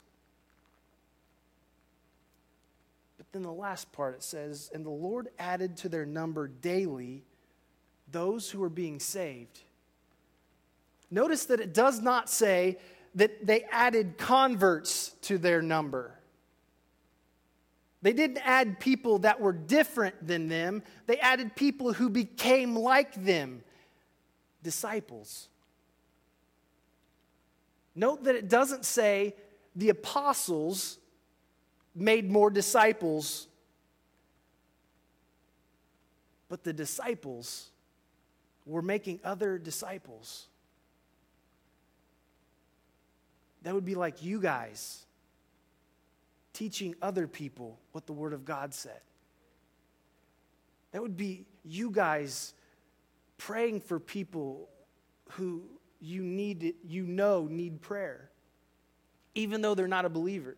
But 3.19 3.27
then 3.33 3.43
the 3.43 3.51
last 3.51 3.91
part 3.91 4.15
it 4.15 4.23
says, 4.23 4.71
And 4.73 4.87
the 4.87 4.91
Lord 4.91 5.31
added 5.41 5.77
to 5.79 5.89
their 5.89 6.07
number 6.07 6.47
daily 6.47 7.25
those 8.13 8.49
who 8.49 8.61
were 8.61 8.69
being 8.69 9.01
saved. 9.01 9.59
Notice 11.11 11.47
that 11.47 11.59
it 11.59 11.75
does 11.75 12.01
not 12.01 12.31
say 12.31 12.79
that 13.17 13.45
they 13.45 13.65
added 13.73 14.19
converts 14.19 15.17
to 15.23 15.37
their 15.37 15.63
number. 15.63 16.17
They 18.03 18.13
didn't 18.13 18.41
add 18.45 18.81
people 18.81 19.21
that 19.21 19.41
were 19.41 19.53
different 19.53 20.27
than 20.27 20.49
them, 20.49 20.83
they 21.07 21.19
added 21.19 21.55
people 21.55 21.93
who 21.93 22.11
became 22.11 22.75
like 22.75 23.15
them 23.15 23.63
disciples. 24.63 25.49
Note 27.95 28.25
that 28.25 28.35
it 28.35 28.49
doesn't 28.49 28.85
say 28.85 29.35
the 29.77 29.91
apostles 29.91 30.99
made 31.95 32.31
more 32.31 32.51
disciples, 32.51 33.47
but 36.49 36.65
the 36.65 36.73
disciples 36.73 37.71
were 38.67 38.83
making 38.83 39.21
other 39.25 39.59
disciples. 39.59 40.47
That 43.63 43.75
would 43.75 43.85
be 43.85 43.95
like 43.95 44.23
you 44.23 44.41
guys 44.41 45.05
teaching 46.53 46.95
other 47.03 47.27
people 47.27 47.79
what 47.93 48.07
the 48.07 48.13
Word 48.13 48.33
of 48.33 48.45
God 48.45 48.75
said. 48.75 49.01
That 50.93 51.03
would 51.03 51.17
be 51.17 51.47
you 51.65 51.91
guys 51.91 52.55
praying 53.39 53.81
for 53.81 53.99
people 53.99 54.69
who 55.31 55.63
you 56.01 56.23
need 56.23 56.75
you 56.85 57.07
know 57.07 57.47
need 57.51 57.81
prayer 57.81 58.33
even 59.35 59.63
though 59.63 59.75
they're 59.75 59.89
not 59.89 60.05
a 60.05 60.11
believer. 60.11 60.57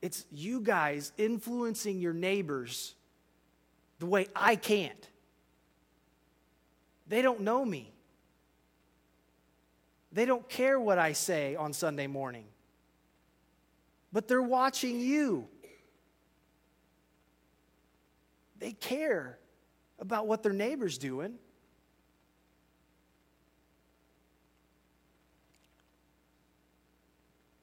It's 0.00 0.24
you 0.32 0.60
guys 0.60 1.12
influencing 1.16 2.00
your 2.00 2.12
neighbors 2.12 2.94
the 3.98 4.06
way 4.06 4.26
I 4.34 4.56
can't. 4.56 5.08
They 7.06 7.22
don't 7.22 7.40
know 7.40 7.64
me. 7.64 7.92
They 10.12 10.24
don't 10.24 10.46
care 10.48 10.78
what 10.78 10.98
I 10.98 11.12
say 11.12 11.54
on 11.54 11.72
Sunday 11.72 12.06
morning, 12.06 12.44
but 14.12 14.28
they're 14.28 14.42
watching 14.42 15.00
you. 15.00 15.48
They 18.58 18.72
care 18.72 19.38
about 19.98 20.26
what 20.26 20.42
their 20.42 20.52
neighbor's 20.52 20.98
doing. 20.98 21.34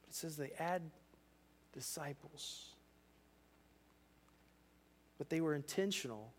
It 0.08 0.14
says 0.14 0.36
they 0.36 0.52
add 0.58 0.82
disciples. 1.72 2.66
But 5.18 5.30
they 5.30 5.40
were 5.40 5.54
intentional 5.54 6.32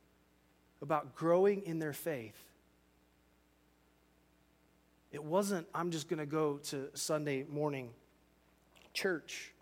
about 0.81 1.15
growing 1.15 1.61
in 1.61 1.79
their 1.79 1.93
faith 1.93 2.35
it 5.11 5.23
wasn't, 5.23 5.67
I'm 5.75 5.91
just 5.91 6.07
going 6.07 6.19
to 6.19 6.25
go 6.25 6.57
to 6.69 6.89
Sunday 6.93 7.45
morning 7.49 7.89
church. 8.93 9.53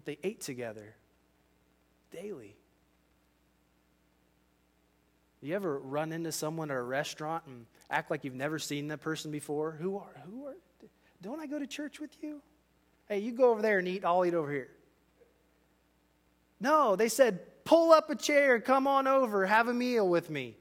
But 0.00 0.06
they 0.06 0.18
ate 0.26 0.40
together 0.40 0.94
daily. 2.10 2.56
You 5.42 5.54
ever 5.54 5.78
run 5.78 6.10
into 6.12 6.32
someone 6.32 6.70
at 6.70 6.76
a 6.78 6.82
restaurant 6.82 7.44
and 7.46 7.66
act 7.90 8.10
like 8.10 8.24
you've 8.24 8.34
never 8.34 8.58
seen 8.58 8.88
that 8.88 9.02
person 9.02 9.30
before? 9.30 9.72
Who 9.72 9.98
are, 9.98 10.22
who 10.24 10.46
are, 10.46 10.54
don't 11.20 11.38
I 11.38 11.46
go 11.46 11.58
to 11.58 11.66
church 11.66 12.00
with 12.00 12.16
you? 12.22 12.40
Hey, 13.10 13.18
you 13.18 13.32
go 13.32 13.50
over 13.50 13.60
there 13.60 13.78
and 13.78 13.86
eat, 13.86 14.02
I'll 14.02 14.24
eat 14.24 14.32
over 14.32 14.50
here. 14.50 14.70
No, 16.60 16.96
they 16.96 17.10
said, 17.10 17.40
Pull 17.64 17.92
up 17.92 18.08
a 18.08 18.16
chair, 18.16 18.58
come 18.58 18.86
on 18.86 19.06
over, 19.06 19.44
have 19.44 19.68
a 19.68 19.74
meal 19.74 20.08
with 20.08 20.30
me. 20.30 20.56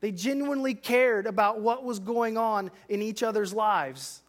They 0.00 0.10
genuinely 0.10 0.72
cared 0.72 1.26
about 1.26 1.60
what 1.60 1.84
was 1.84 1.98
going 1.98 2.38
on 2.38 2.70
in 2.88 3.02
each 3.02 3.22
other's 3.22 3.52
lives. 3.52 4.22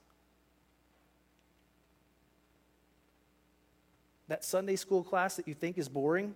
That 4.28 4.44
Sunday 4.44 4.76
school 4.76 5.04
class 5.04 5.36
that 5.36 5.48
you 5.48 5.54
think 5.54 5.78
is 5.78 5.88
boring, 5.88 6.34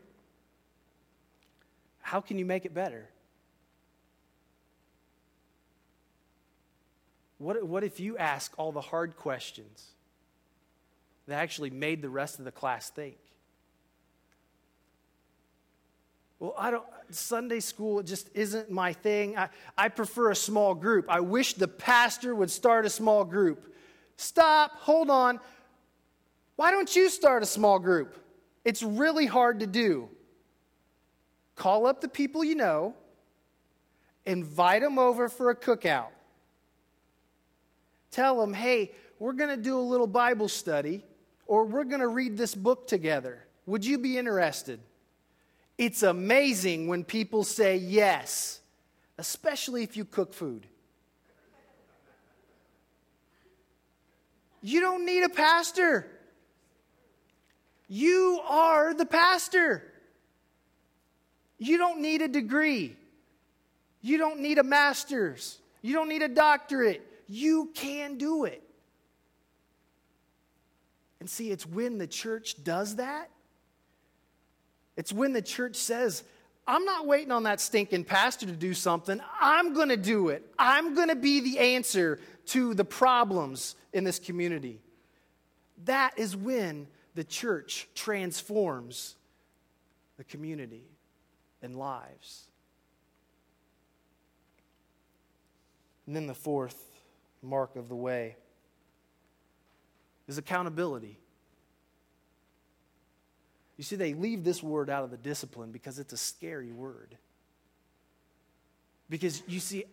how 2.02 2.21
can 2.21 2.38
you 2.38 2.45
make 2.45 2.65
it 2.65 2.73
better? 2.73 3.10
What, 7.39 7.63
what 7.63 7.84
if 7.84 7.99
you 7.99 8.17
ask 8.17 8.54
all 8.58 8.71
the 8.71 8.82
hard 8.82 9.15
questions 9.15 9.88
that 11.28 11.36
actually 11.36 11.69
made 11.69 12.02
the 12.02 12.10
rest 12.10 12.38
of 12.38 12.45
the 12.45 12.52
class 12.52 12.89
think? 12.89 13.17
Well, 16.39 16.54
I 16.58 16.71
don't, 16.71 16.86
Sunday 17.12 17.60
school 17.60 18.02
just 18.02 18.30
isn't 18.34 18.69
my 18.69 18.93
thing. 18.93 19.38
I, 19.38 19.49
I 19.78 19.89
prefer 19.89 20.32
a 20.32 20.36
small 20.36 20.73
group. 20.73 21.06
I 21.10 21.19
wish 21.19 21.54
the 21.54 21.67
pastor 21.67 22.34
would 22.34 22.52
start 22.52 22.86
a 22.86 22.89
small 22.89 23.25
group. 23.25 23.73
Stop, 24.15 24.71
hold 24.75 25.10
on. 25.10 25.39
Why 26.60 26.72
don't 26.72 26.93
you 26.93 27.10
start 27.10 27.41
a 27.41 27.45
small 27.45 27.80
group? 27.80 28.17
It's 28.65 28.84
really 28.84 29.26
hard 29.26 29.62
to 29.62 29.65
do. 29.65 30.10
Call 31.56 31.86
up 31.86 32.02
the 32.02 32.10
people 32.10 32.43
you 32.43 32.56
know, 32.56 32.95
invite 34.26 34.82
them 34.82 35.00
over 35.00 35.30
for 35.30 35.52
a 35.52 35.56
cookout. 35.56 36.10
Tell 38.12 38.41
them, 38.41 38.54
hey, 38.54 38.91
we're 39.19 39.32
going 39.32 39.56
to 39.56 39.63
do 39.63 39.80
a 39.80 39.80
little 39.80 40.06
Bible 40.06 40.50
study 40.50 41.06
or 41.48 41.63
we're 41.63 41.86
going 41.86 42.02
to 42.02 42.10
read 42.10 42.36
this 42.36 42.56
book 42.56 42.88
together. 42.89 43.45
Would 43.65 43.86
you 43.86 43.98
be 43.98 44.17
interested? 44.17 44.82
It's 45.78 46.04
amazing 46.04 46.89
when 46.89 47.06
people 47.06 47.45
say 47.45 47.78
yes, 47.78 48.60
especially 49.17 49.84
if 49.84 49.95
you 49.95 50.04
cook 50.04 50.34
food. 50.34 50.67
You 54.62 54.82
don't 54.82 55.06
need 55.06 55.24
a 55.24 55.30
pastor. 55.30 56.17
You 57.89 58.39
are 58.47 58.93
the 58.93 59.06
pastor. 59.06 59.84
You 61.58 61.78
don't 61.78 62.02
need 62.02 62.21
a 62.21 62.28
degree. 62.28 62.95
You 64.02 64.17
don't 64.17 64.39
need 64.39 64.60
a 64.60 64.63
master's. 64.63 65.58
You 65.82 65.93
don't 65.93 66.08
need 66.08 66.21
a 66.21 66.30
doctorate. 66.30 67.06
You 67.28 67.71
can 67.73 68.17
do 68.17 68.45
it. 68.45 68.63
And 71.19 71.30
see, 71.30 71.52
it's 71.52 71.65
when 71.65 71.97
the 71.97 72.08
church 72.08 72.63
does 72.63 72.95
that, 72.95 73.30
it's 74.95 75.12
when 75.12 75.34
the 75.34 75.41
church 75.41 75.75
says, 75.75 76.23
I'm 76.67 76.86
not 76.86 77.08
waiting 77.08 77.32
on 77.32 77.43
that 77.43 77.60
stinking 77.60 78.04
pastor 78.04 78.45
to 78.45 78.52
do 78.52 78.75
something. 78.75 79.19
I'm 79.41 79.73
going 79.73 79.89
to 79.89 79.97
do 79.97 80.30
it. 80.30 80.45
I'm 80.60 80.93
going 80.93 81.08
to 81.08 81.15
be 81.15 81.39
the 81.39 81.58
answer 81.58 82.19
to 82.47 82.75
the 82.75 82.86
problems 82.86 83.75
in 83.91 84.04
this 84.04 84.19
community. 84.19 84.80
That 85.86 86.17
is 86.17 86.36
when 86.36 86.88
the 87.15 87.24
church 87.24 87.88
transforms 87.95 89.15
the 90.17 90.24
community 90.24 90.84
and 91.62 91.78
lives. 91.78 92.43
And 96.06 96.15
then 96.15 96.28
the 96.28 96.34
fourth 96.34 96.78
mark 97.41 97.76
of 97.76 97.89
the 97.89 97.95
way 97.95 98.36
is 100.28 100.38
accountability. 100.38 101.17
You 103.78 103.84
see, 103.84 103.95
they 103.95 104.13
leave 104.13 104.43
this 104.43 104.62
word 104.62 104.89
out 104.89 105.04
of 105.04 105.12
the 105.12 105.17
discipline 105.17 105.72
because 105.72 106.00
it's 106.00 106.13
a 106.13 106.17
scary 106.17 106.72
word. 106.72 107.15
Because 109.10 109.41
you 109.48 109.60
see, 109.60 109.86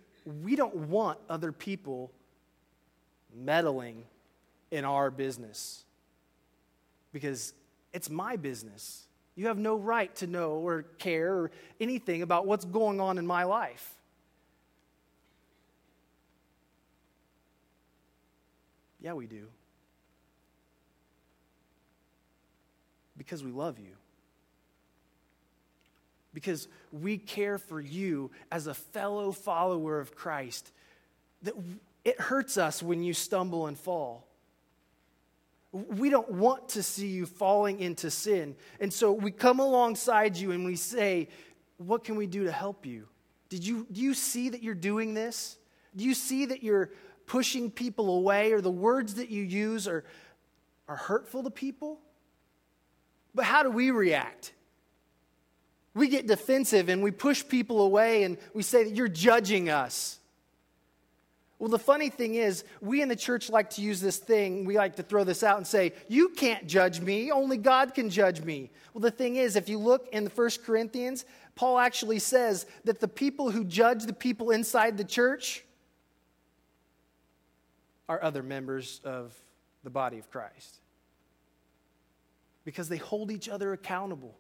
we 0.43 0.57
don't 0.57 0.75
want 0.75 1.19
other 1.31 1.53
people 1.53 2.11
meddling 3.35 4.05
in 4.71 4.85
our 4.85 5.11
business 5.11 5.85
because 7.17 7.55
it's 7.95 8.11
my 8.11 8.37
business. 8.37 9.07
You 9.37 9.47
have 9.47 9.57
no 9.57 9.77
right 9.77 10.15
to 10.17 10.27
know 10.27 10.51
or 10.51 10.83
care 10.99 11.33
or 11.33 11.51
anything 11.81 12.21
about 12.21 12.47
what's 12.47 12.67
going 12.67 13.01
on 13.01 13.17
in 13.17 13.27
my 13.27 13.45
life. 13.45 13.95
Yeah, 19.01 19.15
we 19.15 19.27
do. 19.27 19.47
Because 23.17 23.43
we 23.43 23.51
love 23.51 23.79
you. 23.79 23.97
Because 26.35 26.69
we 26.93 27.17
care 27.17 27.57
for 27.57 27.81
you 27.81 28.31
as 28.53 28.67
a 28.67 28.75
fellow 28.75 29.33
follower 29.33 30.01
of 30.01 30.15
Christ. 30.15 30.71
That 31.45 31.55
it 32.05 32.21
hurts 32.21 32.59
us 32.59 32.83
when 32.83 33.03
you 33.03 33.15
stumble 33.15 33.69
and 33.69 33.79
fall. 33.79 34.27
We 35.77 36.11
don't 36.11 36.31
want 36.31 36.71
to 36.71 36.83
see 36.83 37.09
you 37.09 37.27
falling 37.27 37.81
into 37.81 38.11
sin. 38.11 38.57
And 38.81 38.93
so 38.93 39.13
we 39.13 39.31
come 39.31 39.61
alongside 39.61 40.37
you 40.37 40.53
and 40.53 40.65
we 40.65 40.77
say, 40.77 41.29
What 41.79 42.05
can 42.05 42.17
we 42.17 42.27
do 42.27 42.45
to 42.45 42.53
help 42.53 42.87
you? 42.87 43.09
Did 43.49 43.67
you, 43.67 43.87
do 43.91 44.01
you 44.01 44.15
see 44.15 44.49
that 44.49 44.63
you're 44.63 44.75
doing 44.75 45.15
this? 45.15 45.57
Do 45.95 46.05
you 46.05 46.15
see 46.15 46.47
that 46.47 46.63
you're 46.63 46.91
pushing 47.27 47.71
people 47.71 48.17
away 48.17 48.53
or 48.53 48.61
the 48.61 48.71
words 48.71 49.15
that 49.15 49.31
you 49.31 49.43
use 49.43 49.87
are, 49.87 50.05
are 50.89 50.97
hurtful 50.97 51.43
to 51.43 51.51
people. 51.51 51.99
But 53.35 53.45
how 53.45 53.63
do 53.63 53.71
we 53.71 53.91
react? 53.91 54.53
We 55.95 56.09
get 56.09 56.27
defensive 56.27 56.89
and 56.89 57.03
we 57.03 57.11
push 57.11 57.47
people 57.47 57.83
away 57.83 58.23
and 58.23 58.39
we 58.55 58.63
say 58.63 58.85
that 58.85 58.95
you're 58.95 59.09
judging 59.09 59.69
us. 59.69 60.19
Well, 61.59 61.71
the 61.71 61.79
funny 61.79 62.11
thing 62.11 62.35
is, 62.35 62.65
we 62.83 63.01
in 63.01 63.09
the 63.09 63.17
church 63.17 63.49
like 63.49 63.71
to 63.71 63.81
use 63.81 64.01
this 64.01 64.19
thing, 64.19 64.67
we 64.67 64.77
like 64.77 64.97
to 64.97 65.03
throw 65.03 65.25
this 65.25 65.43
out 65.43 65.57
and 65.57 65.67
say, 65.67 65.95
You 66.07 66.29
can't 66.31 66.67
judge 66.67 67.01
me, 67.01 67.31
only 67.31 67.57
God 67.57 67.95
can 67.95 68.11
judge 68.11 68.43
me. 68.43 68.71
Well, 68.93 69.01
the 69.01 69.11
thing 69.11 69.37
is, 69.37 69.57
if 69.57 69.69
you 69.69 69.79
look 69.79 70.09
in 70.13 70.25
the 70.25 70.31
First 70.31 70.65
Corinthians, 70.65 71.25
Paul 71.55 71.79
actually 71.79 72.19
says 72.19 72.67
that 72.85 73.01
the 73.01 73.09
people 73.09 73.51
who 73.51 73.65
judge 73.65 74.05
the 74.05 74.13
people 74.13 74.51
inside 74.51 74.99
the 74.99 75.05
church 75.05 75.65
are 78.09 78.23
other 78.23 78.43
members 78.43 79.01
of 79.03 79.35
the 79.83 79.91
body 79.91 80.19
of 80.19 80.31
Christ 80.31 80.81
because 82.65 82.89
they 82.89 82.99
hold 82.99 83.31
each 83.31 83.49
other 83.49 83.73
accountable. 83.73 84.37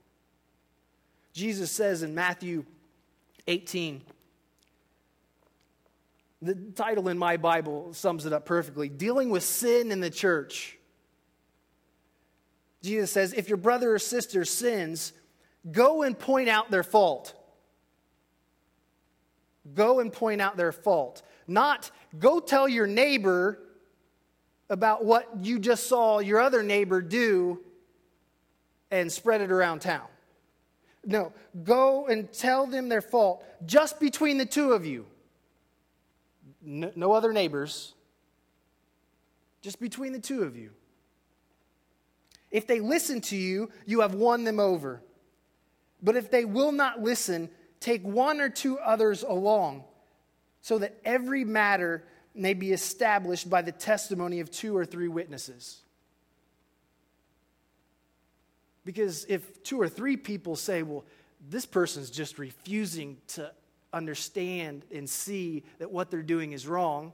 Jesus 1.32 1.70
says 1.70 2.02
in 2.02 2.14
Matthew 2.14 2.64
18, 3.46 4.02
the 6.42 6.54
title 6.74 7.08
in 7.08 7.18
my 7.18 7.36
Bible 7.36 7.92
sums 7.94 8.26
it 8.26 8.32
up 8.32 8.44
perfectly 8.44 8.88
Dealing 8.88 9.30
with 9.30 9.42
Sin 9.42 9.90
in 9.90 10.00
the 10.00 10.10
Church. 10.10 10.78
Jesus 12.82 13.10
says, 13.10 13.32
If 13.32 13.48
your 13.48 13.56
brother 13.56 13.94
or 13.94 13.98
sister 13.98 14.44
sins, 14.44 15.12
go 15.70 16.02
and 16.02 16.18
point 16.18 16.48
out 16.48 16.70
their 16.70 16.82
fault. 16.82 17.34
Go 19.74 20.00
and 20.00 20.12
point 20.12 20.40
out 20.40 20.56
their 20.56 20.72
fault. 20.72 21.22
Not 21.48 21.90
go 22.18 22.38
tell 22.38 22.68
your 22.68 22.86
neighbor 22.86 23.58
about 24.68 25.04
what 25.04 25.28
you 25.42 25.58
just 25.58 25.86
saw 25.86 26.18
your 26.18 26.40
other 26.40 26.62
neighbor 26.62 27.00
do 27.00 27.60
and 28.90 29.10
spread 29.10 29.40
it 29.40 29.50
around 29.50 29.80
town. 29.80 30.06
No, 31.04 31.32
go 31.62 32.06
and 32.06 32.32
tell 32.32 32.66
them 32.66 32.88
their 32.88 33.00
fault 33.00 33.44
just 33.64 34.00
between 34.00 34.38
the 34.38 34.46
two 34.46 34.72
of 34.72 34.84
you. 34.84 35.06
No, 36.66 36.90
no 36.96 37.12
other 37.12 37.32
neighbors, 37.32 37.94
just 39.62 39.80
between 39.80 40.12
the 40.12 40.18
two 40.18 40.42
of 40.42 40.56
you. 40.56 40.70
If 42.50 42.66
they 42.66 42.80
listen 42.80 43.20
to 43.22 43.36
you, 43.36 43.70
you 43.86 44.00
have 44.00 44.14
won 44.14 44.44
them 44.44 44.58
over. 44.58 45.00
But 46.02 46.16
if 46.16 46.30
they 46.30 46.44
will 46.44 46.72
not 46.72 47.00
listen, 47.00 47.50
take 47.78 48.02
one 48.02 48.40
or 48.40 48.48
two 48.48 48.78
others 48.78 49.22
along 49.22 49.84
so 50.60 50.78
that 50.78 50.96
every 51.04 51.44
matter 51.44 52.04
may 52.34 52.52
be 52.52 52.72
established 52.72 53.48
by 53.48 53.62
the 53.62 53.72
testimony 53.72 54.40
of 54.40 54.50
two 54.50 54.76
or 54.76 54.84
three 54.84 55.08
witnesses. 55.08 55.82
Because 58.84 59.24
if 59.28 59.62
two 59.62 59.80
or 59.80 59.88
three 59.88 60.16
people 60.16 60.56
say, 60.56 60.82
well, 60.82 61.04
this 61.48 61.66
person's 61.66 62.10
just 62.10 62.38
refusing 62.38 63.18
to 63.28 63.52
understand 63.92 64.84
and 64.94 65.08
see 65.08 65.64
that 65.78 65.90
what 65.90 66.10
they're 66.10 66.22
doing 66.22 66.52
is 66.52 66.66
wrong, 66.66 67.12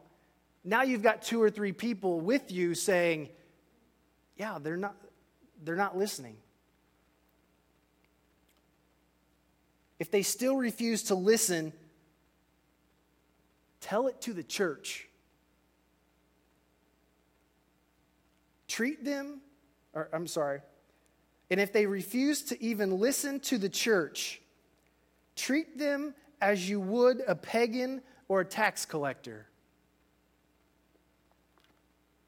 now 0.64 0.82
you've 0.82 1.02
got 1.02 1.22
two 1.22 1.42
or 1.42 1.50
three 1.50 1.72
people 1.72 2.20
with 2.20 2.52
you 2.52 2.74
saying, 2.74 3.28
yeah, 4.36 4.58
they're 4.60 4.76
not, 4.76 4.96
they're 5.64 5.76
not 5.76 5.96
listening. 5.96 6.36
If 9.98 10.10
they 10.10 10.22
still 10.22 10.56
refuse 10.56 11.04
to 11.04 11.14
listen, 11.14 11.72
tell 13.80 14.08
it 14.08 14.20
to 14.22 14.32
the 14.32 14.42
church. 14.42 15.08
Treat 18.66 19.04
them, 19.04 19.42
or 19.92 20.08
I'm 20.12 20.26
sorry, 20.26 20.60
And 21.52 21.60
if 21.60 21.70
they 21.70 21.84
refuse 21.84 22.40
to 22.44 22.62
even 22.64 22.98
listen 22.98 23.38
to 23.40 23.58
the 23.58 23.68
church, 23.68 24.40
treat 25.36 25.78
them 25.78 26.14
as 26.43 26.68
you 26.68 26.80
would 26.80 27.22
a 27.26 27.34
pagan 27.34 28.03
or 28.28 28.40
a 28.40 28.45
tax 28.45 28.84
collector. 28.84 29.47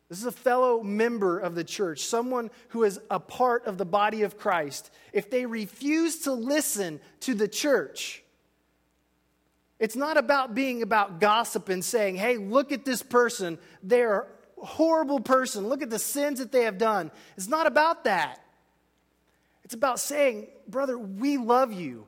This 0.08 0.18
is 0.20 0.26
a 0.26 0.32
fellow 0.32 0.82
member 0.82 1.38
of 1.38 1.54
the 1.54 1.64
church, 1.64 2.04
someone 2.04 2.50
who 2.68 2.84
is 2.84 3.00
a 3.10 3.18
part 3.18 3.66
of 3.66 3.78
the 3.78 3.84
body 3.84 4.22
of 4.22 4.38
Christ. 4.38 4.90
If 5.12 5.28
they 5.28 5.44
refuse 5.44 6.20
to 6.20 6.32
listen 6.32 7.00
to 7.20 7.34
the 7.34 7.48
church, 7.48 8.22
it's 9.80 9.96
not 9.96 10.16
about 10.16 10.54
being 10.54 10.82
about 10.82 11.20
gossip 11.20 11.68
and 11.68 11.84
saying, 11.84 12.16
hey, 12.16 12.36
look 12.36 12.70
at 12.70 12.84
this 12.84 13.02
person. 13.02 13.58
They're 13.82 14.28
a 14.62 14.64
horrible 14.64 15.20
person. 15.20 15.68
Look 15.68 15.82
at 15.82 15.90
the 15.90 15.98
sins 15.98 16.38
that 16.38 16.52
they 16.52 16.62
have 16.62 16.78
done. 16.78 17.10
It's 17.36 17.48
not 17.48 17.66
about 17.66 18.04
that. 18.04 18.40
It's 19.64 19.74
about 19.74 19.98
saying, 19.98 20.46
brother, 20.68 20.96
we 20.96 21.38
love 21.38 21.72
you. 21.72 22.06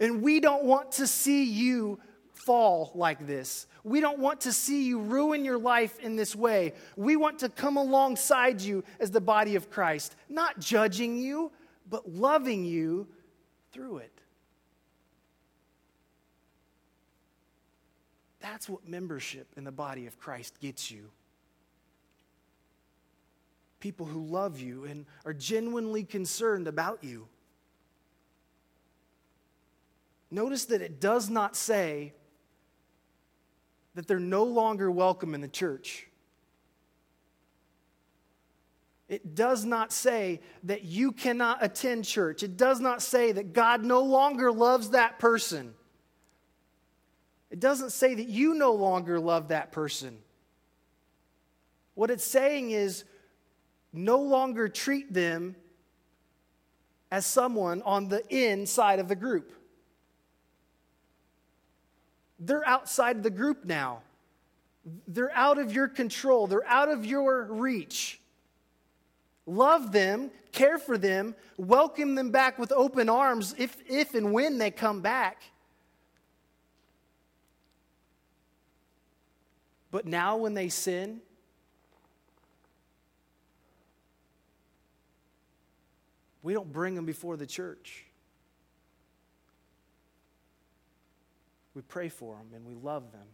And 0.00 0.22
we 0.22 0.40
don't 0.40 0.64
want 0.64 0.92
to 0.92 1.06
see 1.06 1.44
you 1.44 2.00
fall 2.32 2.90
like 2.94 3.26
this. 3.26 3.66
We 3.84 4.00
don't 4.00 4.18
want 4.18 4.40
to 4.42 4.52
see 4.52 4.84
you 4.84 4.98
ruin 4.98 5.44
your 5.44 5.58
life 5.58 6.00
in 6.00 6.16
this 6.16 6.34
way. 6.34 6.72
We 6.96 7.16
want 7.16 7.38
to 7.40 7.50
come 7.50 7.76
alongside 7.76 8.60
you 8.62 8.82
as 8.98 9.10
the 9.10 9.20
body 9.20 9.56
of 9.56 9.70
Christ, 9.70 10.16
not 10.28 10.58
judging 10.58 11.18
you, 11.18 11.52
but 11.88 12.08
loving 12.08 12.64
you 12.64 13.08
through 13.72 13.98
it. 13.98 14.20
That's 18.40 18.68
what 18.68 18.88
membership 18.88 19.46
in 19.56 19.64
the 19.64 19.72
body 19.72 20.06
of 20.06 20.18
Christ 20.18 20.58
gets 20.60 20.90
you. 20.90 21.10
People 23.80 24.06
who 24.06 24.24
love 24.24 24.60
you 24.60 24.84
and 24.84 25.04
are 25.24 25.34
genuinely 25.34 26.04
concerned 26.04 26.66
about 26.68 27.04
you. 27.04 27.28
Notice 30.30 30.66
that 30.66 30.80
it 30.80 31.00
does 31.00 31.28
not 31.28 31.56
say 31.56 32.12
that 33.94 34.06
they're 34.06 34.20
no 34.20 34.44
longer 34.44 34.90
welcome 34.90 35.34
in 35.34 35.40
the 35.40 35.48
church. 35.48 36.06
It 39.08 39.34
does 39.34 39.64
not 39.64 39.92
say 39.92 40.40
that 40.62 40.84
you 40.84 41.10
cannot 41.10 41.64
attend 41.64 42.04
church. 42.04 42.44
It 42.44 42.56
does 42.56 42.78
not 42.78 43.02
say 43.02 43.32
that 43.32 43.52
God 43.52 43.84
no 43.84 44.02
longer 44.02 44.52
loves 44.52 44.90
that 44.90 45.18
person. 45.18 45.74
It 47.50 47.58
doesn't 47.58 47.90
say 47.90 48.14
that 48.14 48.28
you 48.28 48.54
no 48.54 48.72
longer 48.72 49.18
love 49.18 49.48
that 49.48 49.72
person. 49.72 50.18
What 51.94 52.12
it's 52.12 52.24
saying 52.24 52.70
is 52.70 53.04
no 53.92 54.20
longer 54.20 54.68
treat 54.68 55.12
them 55.12 55.56
as 57.10 57.26
someone 57.26 57.82
on 57.82 58.08
the 58.08 58.22
inside 58.32 59.00
of 59.00 59.08
the 59.08 59.16
group. 59.16 59.52
They're 62.40 62.66
outside 62.66 63.22
the 63.22 63.30
group 63.30 63.66
now. 63.66 64.00
They're 65.06 65.32
out 65.32 65.58
of 65.58 65.72
your 65.72 65.88
control, 65.88 66.46
they're 66.46 66.66
out 66.66 66.88
of 66.88 67.04
your 67.04 67.44
reach. 67.44 68.18
Love 69.46 69.92
them, 69.92 70.30
care 70.52 70.78
for 70.78 70.96
them, 70.96 71.34
welcome 71.56 72.14
them 72.14 72.30
back 72.30 72.58
with 72.58 72.72
open 72.72 73.08
arms 73.08 73.54
if, 73.58 73.76
if 73.88 74.14
and 74.14 74.32
when 74.32 74.58
they 74.58 74.70
come 74.70 75.00
back. 75.00 75.42
But 79.90 80.06
now, 80.06 80.36
when 80.36 80.54
they 80.54 80.68
sin, 80.68 81.20
we 86.42 86.52
don't 86.52 86.72
bring 86.72 86.94
them 86.94 87.06
before 87.06 87.36
the 87.36 87.46
church. 87.46 88.04
We 91.74 91.82
pray 91.82 92.08
for 92.08 92.36
them 92.36 92.46
and 92.54 92.66
we 92.66 92.74
love 92.74 93.12
them. 93.12 93.26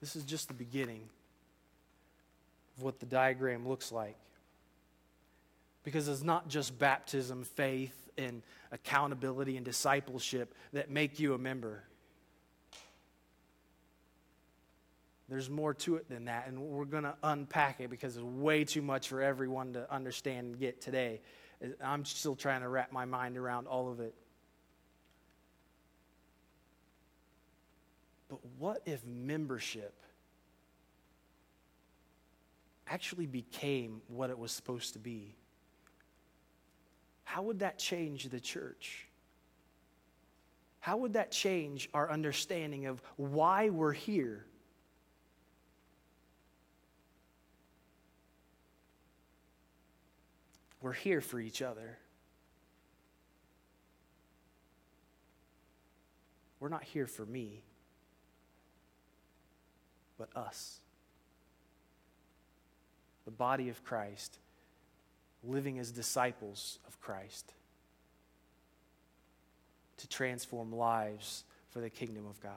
This 0.00 0.14
is 0.14 0.22
just 0.22 0.46
the 0.46 0.54
beginning 0.54 1.00
of 2.76 2.84
what 2.84 3.00
the 3.00 3.06
diagram 3.06 3.66
looks 3.66 3.90
like. 3.90 4.14
Because 5.82 6.06
it's 6.06 6.22
not 6.22 6.48
just 6.48 6.78
baptism, 6.78 7.42
faith, 7.42 8.08
and 8.16 8.42
accountability 8.70 9.56
and 9.56 9.64
discipleship 9.64 10.54
that 10.72 10.90
make 10.90 11.18
you 11.18 11.34
a 11.34 11.38
member. 11.38 11.82
There's 15.28 15.50
more 15.50 15.74
to 15.74 15.96
it 15.96 16.08
than 16.08 16.26
that, 16.26 16.46
and 16.46 16.60
we're 16.60 16.84
going 16.84 17.02
to 17.02 17.16
unpack 17.22 17.80
it 17.80 17.90
because 17.90 18.16
it's 18.16 18.24
way 18.24 18.64
too 18.64 18.82
much 18.82 19.08
for 19.08 19.20
everyone 19.20 19.72
to 19.72 19.92
understand 19.92 20.46
and 20.46 20.58
get 20.58 20.80
today. 20.80 21.20
Uh, 21.64 21.68
I'm 21.82 22.04
still 22.04 22.36
trying 22.36 22.60
to 22.60 22.68
wrap 22.68 22.92
my 22.92 23.04
mind 23.04 23.36
around 23.36 23.66
all 23.66 23.90
of 23.90 23.98
it. 23.98 24.14
But 28.28 28.38
what 28.58 28.82
if 28.86 29.04
membership 29.04 29.94
actually 32.88 33.26
became 33.26 34.02
what 34.08 34.30
it 34.30 34.38
was 34.38 34.52
supposed 34.52 34.92
to 34.92 35.00
be? 35.00 35.34
How 37.24 37.42
would 37.42 37.58
that 37.60 37.78
change 37.78 38.28
the 38.28 38.38
church? 38.40 39.08
How 40.78 40.98
would 40.98 41.14
that 41.14 41.32
change 41.32 41.88
our 41.92 42.08
understanding 42.08 42.86
of 42.86 43.02
why 43.16 43.70
we're 43.70 43.92
here? 43.92 44.46
We're 50.80 50.92
here 50.92 51.20
for 51.20 51.40
each 51.40 51.62
other. 51.62 51.98
We're 56.60 56.68
not 56.68 56.84
here 56.84 57.06
for 57.06 57.24
me, 57.26 57.62
but 60.18 60.28
us. 60.36 60.80
The 63.24 63.30
body 63.30 63.68
of 63.68 63.84
Christ, 63.84 64.38
living 65.44 65.78
as 65.78 65.90
disciples 65.90 66.78
of 66.86 67.00
Christ 67.00 67.52
to 69.98 70.08
transform 70.08 70.72
lives 70.72 71.44
for 71.70 71.80
the 71.80 71.90
kingdom 71.90 72.26
of 72.26 72.40
God. 72.40 72.52